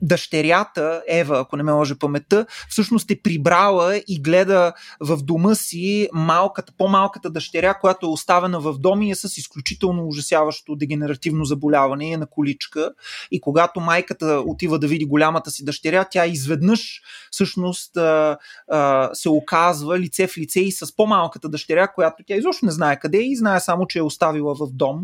[0.01, 6.09] дъщерята, Ева, ако не ме лъжа паметта, всъщност е прибрала и гледа в дома си
[6.13, 12.11] малката, по-малката дъщеря, която е оставена в дома и е с изключително ужасяващо дегенеративно заболяване,
[12.11, 12.91] е на количка.
[13.31, 18.37] И когато майката отива да види голямата си дъщеря, тя изведнъж всъщност а,
[18.71, 22.99] а, се оказва лице в лице и с по-малката дъщеря, която тя изобщо не знае
[22.99, 25.03] къде е и знае само, че е оставила в дом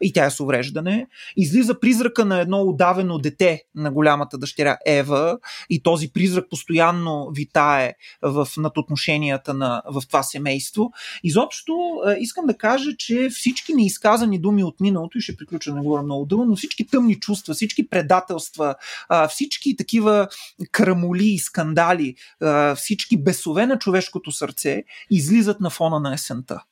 [0.00, 1.06] и тя е с увреждане.
[1.36, 5.38] Излиза призрака на едно удавено дете на голямата голямата дъщеря Ева
[5.70, 10.90] и този призрак постоянно витае в, над отношенията на, в това семейство.
[11.22, 11.72] Изобщо
[12.18, 16.26] искам да кажа, че всички неизказани думи от миналото, и ще приключа, не говоря много
[16.26, 18.74] дълго, но всички тъмни чувства, всички предателства,
[19.28, 20.28] всички такива
[20.72, 22.14] крамоли и скандали,
[22.76, 26.62] всички бесове на човешкото сърце излизат на фона на есента.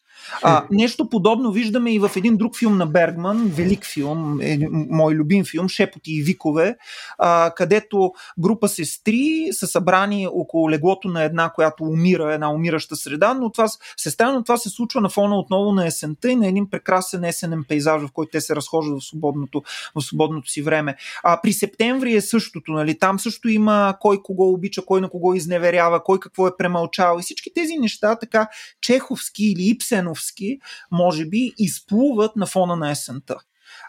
[0.43, 5.15] А, нещо подобно виждаме и в един друг филм на Бергман, велик филм, е, мой
[5.15, 6.77] любим филм, Шепоти и викове,
[7.19, 13.35] а, където група сестри са събрани около леглото на една, която умира, една умираща среда,
[13.35, 16.71] но това, сестра, но това се случва на фона отново на есента и на един
[16.71, 19.63] прекрасен есенен пейзаж, в който те се разхождат в свободното,
[19.95, 20.97] в свободното си време.
[21.23, 22.99] А, при септември е същото, нали?
[22.99, 27.23] там също има кой кого обича, кой на кого изневерява, кой какво е премълчал и
[27.23, 28.49] всички тези неща така
[28.81, 30.59] чеховски или ипсен Ивановски,
[30.93, 33.37] може би, изплуват на фона на есента.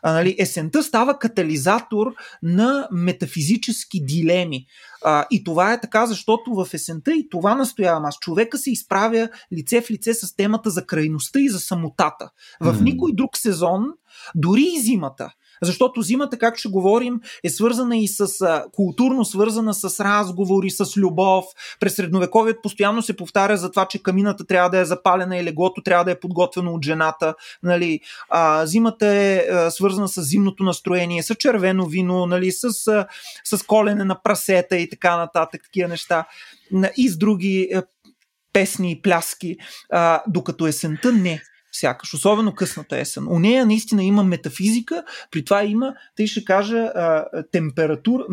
[0.04, 2.14] А, нали, есента става катализатор
[2.44, 4.66] на метафизически дилеми.
[5.06, 9.30] А, и това е така, защото в есента, и това настоявам аз, човека се изправя
[9.54, 12.30] лице в лице с темата за крайността и за самотата.
[12.62, 13.86] В никой друг сезон,
[14.36, 18.28] дори и зимата, защото зимата, как ще говорим, е свързана и с
[18.72, 21.46] културно свързана с разговори, с любов.
[21.80, 25.82] През средновековият постоянно се повтаря за това, че камината трябва да е запалена и леглото
[25.82, 27.36] трябва да е подготвено от жената.
[27.64, 28.00] Нали?
[28.30, 32.52] А, зимата е а, свързана с зимното настроение, с червено вино, нали?
[32.52, 33.08] с, а,
[33.44, 36.26] с колене на прасета и така нататък, такива неща.
[36.98, 37.84] И с други а,
[38.54, 39.58] песни и пляски,
[39.92, 41.42] а, докато есента не
[41.80, 43.28] сякаш, особено късната есен.
[43.28, 46.92] У нея наистина има метафизика, при това има, тъй ще кажа,
[47.52, 48.24] температура,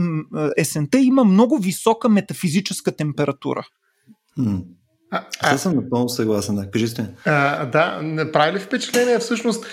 [0.57, 3.67] есента има много висока метафизическа температура.
[5.11, 6.71] А, Аз съм напълно съгласен, да.
[6.71, 7.07] Кажи сте.
[7.25, 8.01] А, да,
[8.33, 9.67] прави ли впечатление всъщност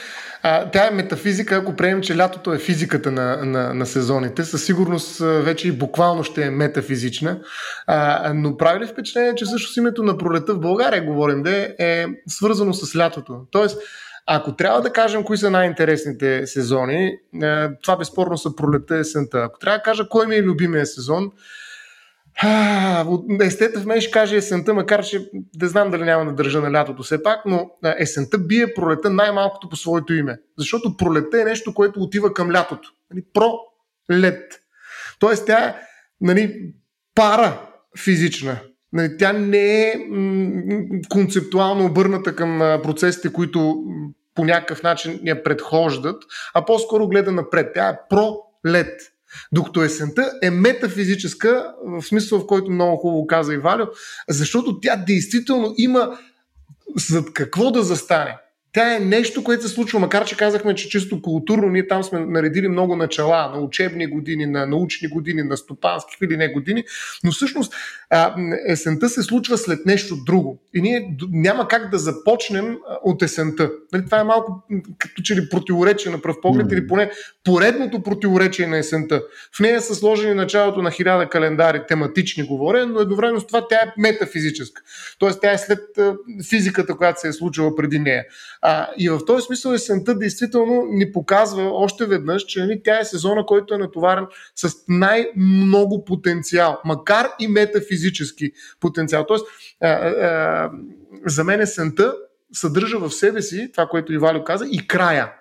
[0.43, 4.43] а, тя е метафизика, ако приемем, че лятото е физиката на, на, на сезоните.
[4.43, 7.39] Със сигурност вече и буквално ще е метафизична.
[7.87, 12.05] А, но прави ли впечатление, че всъщност името на пролета в България, говорим, да е
[12.27, 13.41] свързано с лятото?
[13.51, 13.77] Тоест,
[14.25, 17.17] ако трябва да кажем кои са най-интересните сезони,
[17.83, 19.37] това безспорно са пролета и есента.
[19.37, 21.31] Ако трябва да кажа кой ми е любимия сезон,
[23.41, 25.29] Естета в мен ще каже есента, макар че
[25.61, 29.69] не знам дали няма да държа на лятото все пак, но есента бие пролета най-малкото
[29.69, 30.37] по своето име.
[30.57, 32.89] Защото пролета е нещо, което отива към лятото.
[33.11, 34.59] Нали, про-лет.
[35.19, 35.75] Тоест тя
[36.21, 36.73] нали,
[37.15, 37.61] пара
[37.97, 38.57] физична.
[38.93, 40.61] Нали, тя не е м-
[41.09, 43.83] концептуално обърната към процесите, които
[44.35, 46.23] по някакъв начин я предхождат,
[46.53, 47.71] а по-скоро гледа напред.
[47.73, 49.01] Тя е про-лет.
[49.51, 53.85] Докато есента е метафизическа, в смисъл в който много хубаво каза и Валю,
[54.29, 56.17] защото тя действително има
[56.97, 58.37] зад какво да застане.
[58.73, 62.19] Тя е нещо, което се случва, макар че казахме, че чисто културно ние там сме
[62.19, 66.83] наредили много начала на учебни години, на научни години, на стопански или не години,
[67.23, 67.73] но всъщност
[68.67, 70.61] есента се случва след нещо друго.
[70.73, 73.71] И ние няма как да започнем от есента.
[73.93, 74.63] Нали, това е малко
[74.97, 76.73] като че ли противоречие на пръв поглед, mm.
[76.73, 77.11] или поне
[77.43, 79.21] поредното противоречие на есента.
[79.55, 83.75] В нея са сложени началото на хиляда календари, тематични говоря, но едновременно с това тя
[83.75, 84.81] е метафизическа.
[85.19, 85.79] Тоест тя е след
[86.49, 88.25] физиката, която се е случила преди нея.
[88.65, 93.05] А, и в този смисъл есента действително ни показва още веднъж, че нали, тя е
[93.05, 99.25] сезона, който е натоварен с най-много потенциал, макар и метафизически потенциал.
[99.25, 99.45] Тоест,
[99.81, 100.71] а, а,
[101.25, 102.15] за мен есента
[102.53, 105.33] съдържа в себе си това, което Ивалю каза, и края.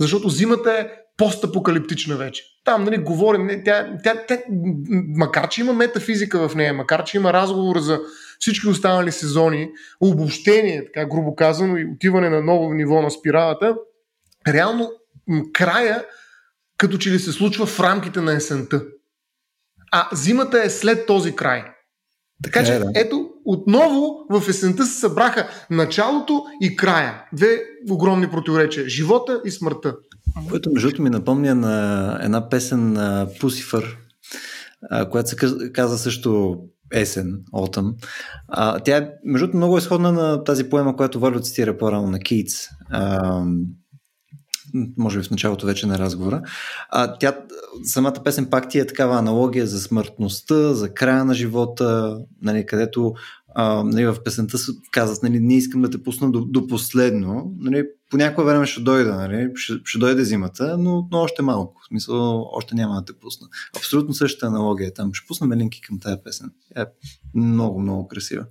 [0.00, 2.44] Защото зимата е постапокалиптична вече.
[2.64, 4.38] Там, нали, говорим, тя, тя, тя,
[5.08, 8.00] макар че има метафизика в нея, макар че има разговор за
[8.38, 13.76] всички останали сезони, обобщение, така грубо казано, и отиване на ново ниво на спиралата,
[14.48, 14.92] реално
[15.52, 16.04] края
[16.82, 18.82] като че ли се случва в рамките на есента.
[19.92, 21.64] А зимата е след този край.
[22.42, 22.90] Така е, че, да.
[22.94, 27.24] ето, отново в есента се събраха началото и края.
[27.32, 28.88] Две огромни противоречия.
[28.88, 29.96] Живота и смъртта.
[30.48, 33.98] Което между другото ми напомня на една песен на Пусифър,
[35.10, 35.36] която се
[35.72, 36.58] каза също
[36.92, 37.94] есен, Autumn.
[38.48, 42.18] А, тя е, между другото, много изходна на тази поема, която Валю цитира по-рано на
[42.18, 42.68] Кейтс.
[44.98, 46.42] Може би в началото вече на разговора.
[46.90, 47.38] А, тя,
[47.84, 53.14] самата песен пак ти е такава аналогия за смъртността, за края на живота, нали, където
[53.84, 54.58] нали, в песента
[54.90, 58.80] казват, нали, не искам да те пусна до, до последно, нали, по някое време ще
[58.80, 63.04] дойда, нали, ще, ще дойде зимата, но, но още малко, в смисъл, още няма да
[63.04, 63.48] те пусна.
[63.76, 65.14] Абсолютно същата аналогия е там.
[65.14, 66.50] Ще пусна линки към тази песен.
[66.76, 66.84] Е
[67.34, 68.44] много, много красива.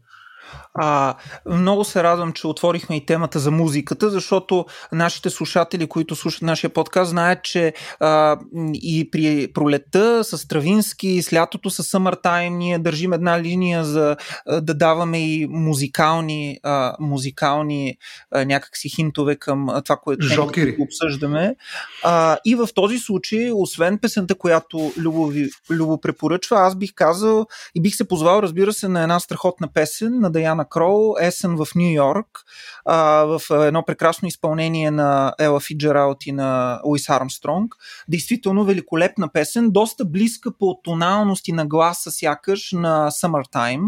[0.74, 6.42] А, много се радвам, че отворихме и темата за музиката, защото нашите слушатели, които слушат
[6.42, 8.38] нашия подкаст, знаят, че а,
[8.74, 14.16] и при пролетта с Травински, с лятото с Summertime, ние държим една линия за
[14.62, 17.98] да даваме и музикални, а, музикални
[18.32, 20.78] а, някакси хинтове към това, което Жокери.
[20.80, 21.56] обсъждаме.
[22.04, 27.46] А, и в този случай, освен песента, която Любо, ви, Любо препоръчва, аз бих казал
[27.76, 31.76] и бих се позвал, разбира се, на една страхотна песен на Даяна Кроу, Есен в
[31.76, 32.46] Нью Йорк,
[32.86, 37.76] а, в едно прекрасно изпълнение на Ела Фиджералт и на Луис Армстронг.
[38.08, 43.86] Действително великолепна песен, доста близка по тоналност и на гласа сякаш на Summertime,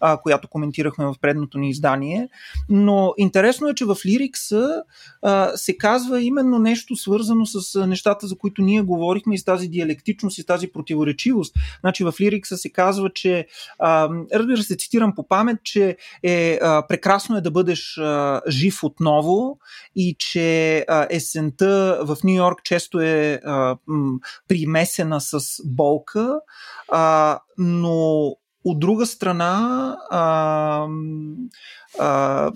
[0.00, 2.28] а, която коментирахме в предното ни издание.
[2.68, 4.82] Но интересно е, че в лирикса
[5.22, 9.68] а, се казва именно нещо свързано с нещата, за които ние говорихме и с тази
[9.68, 11.54] диалектичност и с тази противоречивост.
[11.80, 13.46] Значи в лирикса се казва, че
[13.78, 18.84] а, разбира се, цитирам по памет, че е а, прекрасно е да бъдеш а, жив
[18.84, 19.58] отново
[19.96, 24.18] и че а, есента в Нью Йорк често е а, м,
[24.48, 26.40] примесена с болка,
[26.88, 28.30] а, но
[28.64, 30.86] от друга страна, а,
[31.98, 32.52] а,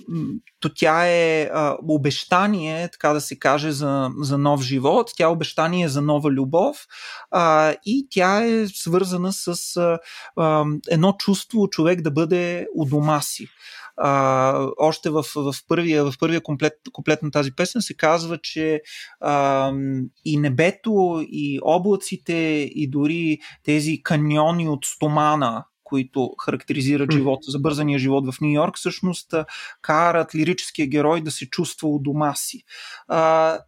[0.61, 5.27] то тя е а, обещание, така да се каже, за, за нов живот, тя е
[5.27, 6.77] обещание за нова любов
[7.31, 9.99] а, и тя е свързана с а,
[10.37, 13.49] а, едно чувство човек да бъде у дома си.
[13.97, 18.81] А, още в, в, първия, в първия комплет, комплет на тази песен се казва, че
[19.21, 19.73] а,
[20.25, 22.35] и небето, и облаците,
[22.75, 29.35] и дори тези каньони от стомана, които характеризират живота, забързания живот в Нью Йорк, всъщност
[29.83, 32.63] карат лирическия герой да се чувства у дома си.
[33.09, 33.59] А,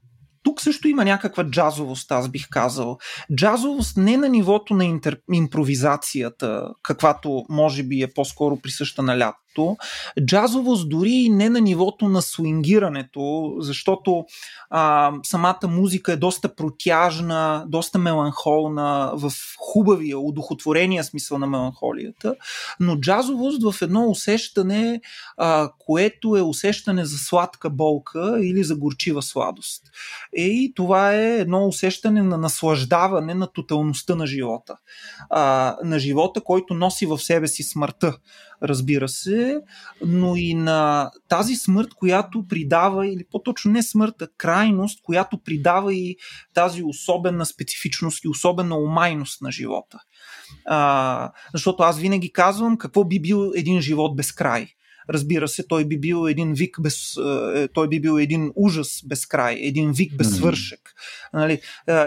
[0.43, 2.99] тук също има някаква джазовост, аз бих казал.
[3.35, 5.19] Джазовост не на нивото на интер...
[5.33, 9.77] импровизацията, каквато може би е по-скоро присъща на лято, нивото.
[10.25, 14.25] Джазовост дори и не на нивото на свингирането, защото
[14.71, 22.35] а, самата музика е доста протяжна, доста меланхолна, в хубавия, удохотворения смисъл на меланхолията,
[22.81, 25.01] но джазовост в едно усещане,
[25.37, 29.83] а, което е усещане за сладка болка или за горчива сладост.
[30.37, 34.77] Е, и това е едно усещане на наслаждаване на тоталността на живота.
[35.31, 38.17] А, на живота, който носи в себе си смъртта
[38.63, 39.46] разбира се,
[40.07, 45.95] но и на тази смърт, която придава, или по-точно не смърт, а крайност, която придава
[45.95, 46.17] и
[46.55, 49.99] тази особена специфичност и особена умайност на живота.
[50.67, 54.69] А, защото аз винаги казвам какво би бил един живот без край.
[55.11, 57.17] Разбира се, той би бил един вик без.
[57.55, 60.95] Е, той би бил един ужас без край, един вик без свършек.
[61.35, 61.61] Нали?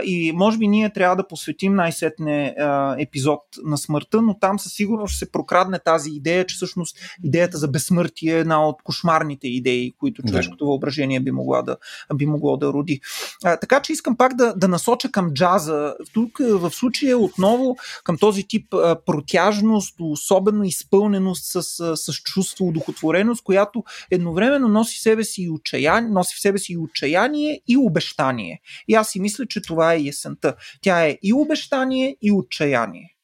[0.03, 2.55] И може би ние трябва да посветим най-сетне
[2.99, 7.57] епизод на смъртта, но там със сигурност ще се прокрадне тази идея, че всъщност идеята
[7.57, 11.77] за безсмъртие е една от кошмарните идеи, които човешкото въображение би, могла да,
[12.15, 13.01] би могло да роди.
[13.43, 15.95] А, така че искам пак да, да насоча към джаза.
[16.13, 21.63] Тук в случая отново към този тип а, протяжност, особено изпълненост с,
[21.97, 26.77] с чувство, стихотвореност, която едновременно носи, себе си и отчаяние, носи в себе си и
[26.77, 28.61] отчаяние и обещание.
[28.87, 30.55] И аз си мисля, че това е есента.
[30.81, 33.15] Тя е и обещание, и отчаяние.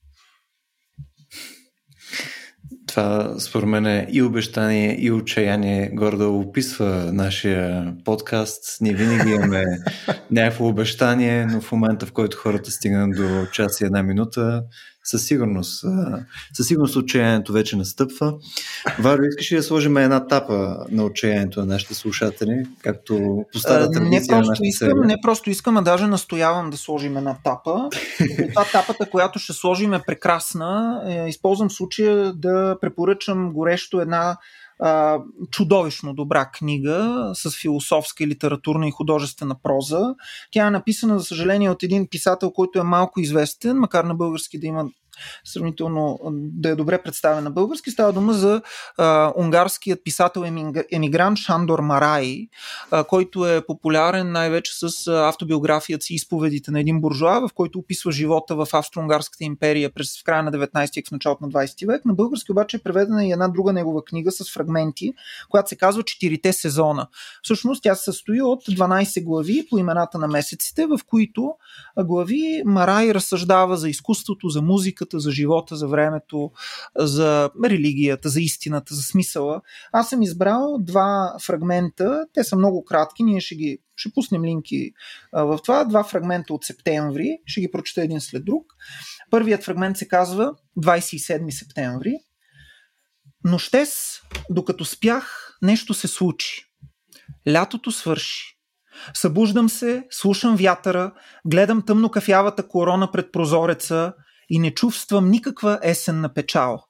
[2.88, 8.82] Това според мен е и обещание, и отчаяние гордо описва нашия подкаст.
[8.82, 9.64] Ние винаги имаме
[10.32, 14.64] някакво обещание, но в момента, в който хората стигнат до час и една минута,
[15.06, 15.86] със сигурност.
[16.54, 18.34] Със сигурност отчаянието вече настъпва.
[19.00, 24.00] Варо, искаш ли да сложим една тапа на отчаянието на нашите слушатели, както по старата
[24.00, 27.90] не просто искам, Не просто искам, а даже настоявам да сложим една тапа.
[28.50, 31.02] Това тапата, която ще сложим е прекрасна.
[31.08, 34.38] Е, използвам случая да препоръчам горещо една
[34.80, 35.20] а,
[35.52, 40.16] чудовищно добра книга с философска литературна и художествена проза.
[40.52, 44.60] Тя е написана, за съжаление, от един писател, който е малко известен, макар на български
[44.60, 44.86] да има
[45.44, 47.92] сравнително да е добре представена на български.
[47.92, 48.62] Става дума за
[48.98, 50.46] а, унгарският писател
[50.92, 52.48] емигрант Шандор Марай,
[52.92, 58.12] а, който е популярен най-вече с автобиографията си изповедите на един буржуа, в който описва
[58.12, 62.06] живота в Австро-Унгарската империя през в края на 19 век, в началото на 20 век.
[62.06, 65.14] На български обаче е преведена и една друга негова книга с фрагменти,
[65.50, 67.08] която се казва Четирите сезона.
[67.44, 71.54] Всъщност тя се състои от 12 глави по имената на месеците, в които
[71.98, 74.62] глави Марай разсъждава за изкуството, за
[75.06, 76.52] музиката, за живота, за времето,
[76.96, 79.62] за религията, за истината, за смисъла.
[79.92, 84.92] Аз съм избрал два фрагмента, те са много кратки, ние ще ги ще пуснем линки
[85.34, 85.86] в това.
[85.86, 88.64] Два фрагмента от септември, ще ги прочета един след друг.
[89.32, 92.14] Първият фрагмент се казва 27 септември.
[93.44, 96.66] Нощес, докато спях, нещо се случи.
[97.48, 98.56] Лятото свърши.
[99.14, 101.12] Събуждам се, слушам вятъра,
[101.46, 104.14] гледам тъмно кафявата корона пред прозореца
[104.50, 106.84] и не чувствам никаква есенна печал.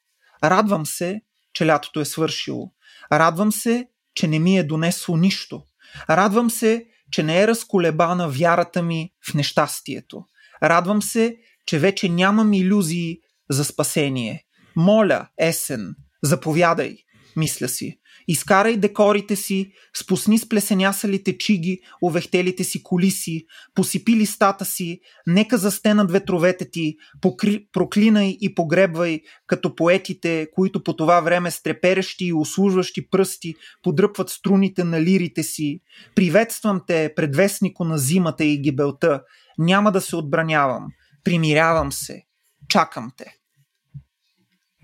[0.43, 1.21] Радвам се,
[1.53, 2.71] че лятото е свършило.
[3.11, 5.63] Радвам се, че не ми е донесло нищо.
[6.09, 10.23] Радвам се, че не е разколебана вярата ми в нещастието.
[10.63, 14.43] Радвам се, че вече нямам иллюзии за спасение.
[14.75, 16.97] Моля, есен, заповядай,
[17.35, 17.99] мисля си.
[18.27, 23.45] Изкарай декорите си, спусни с плесенясалите чиги, овехтелите си колиси,
[23.75, 30.95] посипи листата си, нека застенат ветровете ти, покри, проклинай и погребвай, като поетите, които по
[30.95, 35.79] това време с треперещи и услужващи пръсти подръпват струните на лирите си.
[36.15, 39.21] Приветствам те, предвестнико на зимата и гибелта.
[39.57, 40.87] Няма да се отбранявам.
[41.23, 42.21] Примирявам се.
[42.69, 43.35] Чакам те.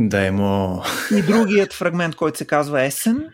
[0.09, 0.83] Да, има.
[1.17, 3.29] И другият фрагмент, който се казва Есен.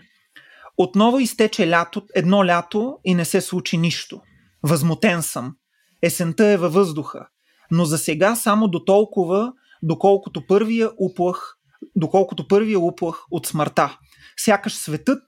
[0.77, 4.21] Отново изтече лято, едно лято и не се случи нищо.
[4.63, 5.55] Възмутен съм.
[6.03, 7.27] Есента е във въздуха.
[7.71, 9.53] Но за сега само до толкова,
[9.83, 11.57] доколкото първия уплах,
[11.95, 13.97] доколкото първия уплах от смъртта.
[14.39, 15.23] Сякаш светът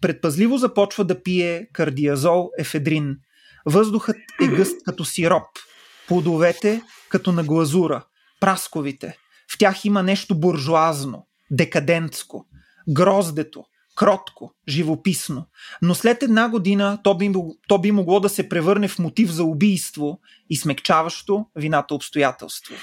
[0.00, 3.16] предпазливо започва да пие кардиазол ефедрин.
[3.66, 5.46] Въздухът е гъст като сироп.
[6.08, 8.04] Плодовете като на глазура.
[8.40, 9.16] Прасковите–
[9.52, 12.46] в тях има нещо буржуазно, декадентско,
[12.88, 13.64] гроздето,
[13.96, 15.46] кротко, живописно.
[15.82, 17.32] Но след една година то би,
[17.68, 20.20] то би могло да се превърне в мотив за убийство
[20.50, 22.74] и смекчаващо вината обстоятелство.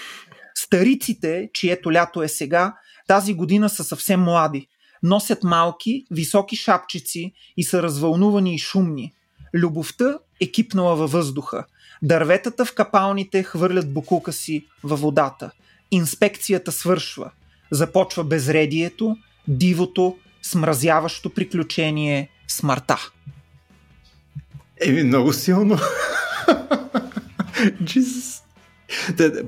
[0.56, 2.76] Стариците, чието лято е сега,
[3.08, 4.68] тази година са съвсем млади.
[5.04, 9.14] Носят малки, високи шапчици и са развълнувани и шумни.
[9.54, 11.66] Любовта е кипнала във въздуха.
[12.02, 15.52] Дърветата в капалните хвърлят букука си във водата–
[15.92, 17.32] Инспекцията свършва.
[17.72, 19.18] Започва безредието,
[19.48, 23.10] дивото, смразяващо приключение, смъртта.
[24.82, 25.78] Еми, много силно.
[27.84, 28.42] Jesus.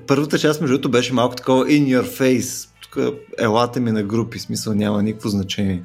[0.07, 2.69] Първата част, между другото, беше малко такова in your face.
[2.81, 2.97] Тук
[3.39, 5.83] елате ми на групи, смисъл няма никакво значение.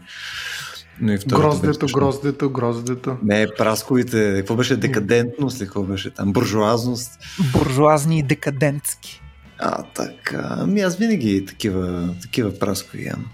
[1.00, 3.16] Но и гроздето, гроздето, гроздето.
[3.22, 7.18] Не, прасковите, какво беше декадентност ли, какво беше там, буржуазност.
[7.53, 9.22] Буржуазни и декадентски.
[9.64, 10.56] А, така.
[10.58, 13.26] Ами аз винаги такива, такива праскови ям.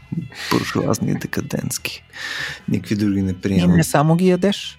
[0.50, 2.04] Буржуазни, декадентски.
[2.68, 3.70] Никакви други не приемам.
[3.70, 4.78] И не само ги ядеш.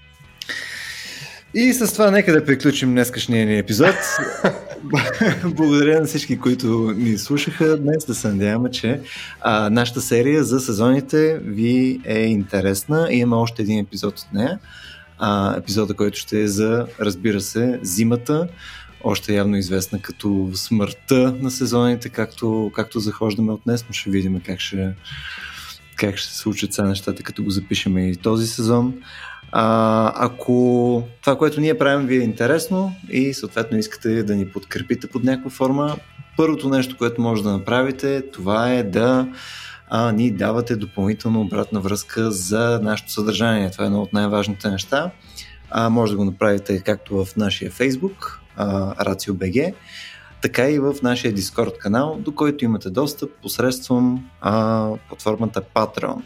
[1.54, 3.96] И с това нека да приключим днескашния ни епизод.
[5.44, 8.06] Благодаря на всички, които ни слушаха днес.
[8.06, 9.02] Да се надяваме, че
[9.42, 13.08] а, нашата серия за сезоните ви е интересна.
[13.12, 14.60] И има още един епизод от нея.
[15.18, 18.48] А, епизода, който ще е за, разбира се, зимата
[19.04, 24.42] още явно известна като смъртта на сезоните, както, както захождаме от днес, но ще видим
[24.46, 24.94] как ще,
[25.96, 28.94] как ще се случат сега нещата, като го запишем и този сезон.
[29.52, 35.08] А, ако това, което ние правим ви е интересно и съответно искате да ни подкрепите
[35.08, 35.96] под някаква форма,
[36.38, 39.28] първото нещо, което може да направите, това е да
[39.90, 43.72] а, ни давате допълнително обратна връзка за нашето съдържание.
[43.72, 45.12] Това е едно от най-важните неща.
[45.70, 48.40] А, може да го направите както в нашия Facebook,
[49.00, 49.74] RACIO.BG,
[50.42, 56.22] така и в нашия Discord канал, до който имате достъп посредством а, платформата Patreon.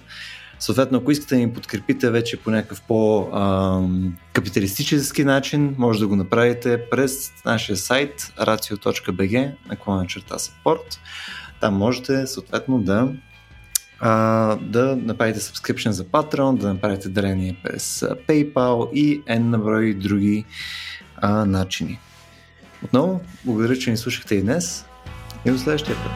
[0.60, 6.90] Съответно, ако искате да ни подкрепите вече по някакъв по-капиталистически начин, може да го направите
[6.90, 11.00] през нашия сайт racio.bg наклона черта support.
[11.62, 13.14] Там можете съответно да
[14.00, 19.94] а, да направите subscription за Patreon, да направите дарение през PayPal и N на брой
[19.94, 20.46] други
[21.16, 22.00] а, начини.
[22.84, 24.86] Отново, благодаря, че ни слушахте и днес
[25.46, 26.12] и до следващия път.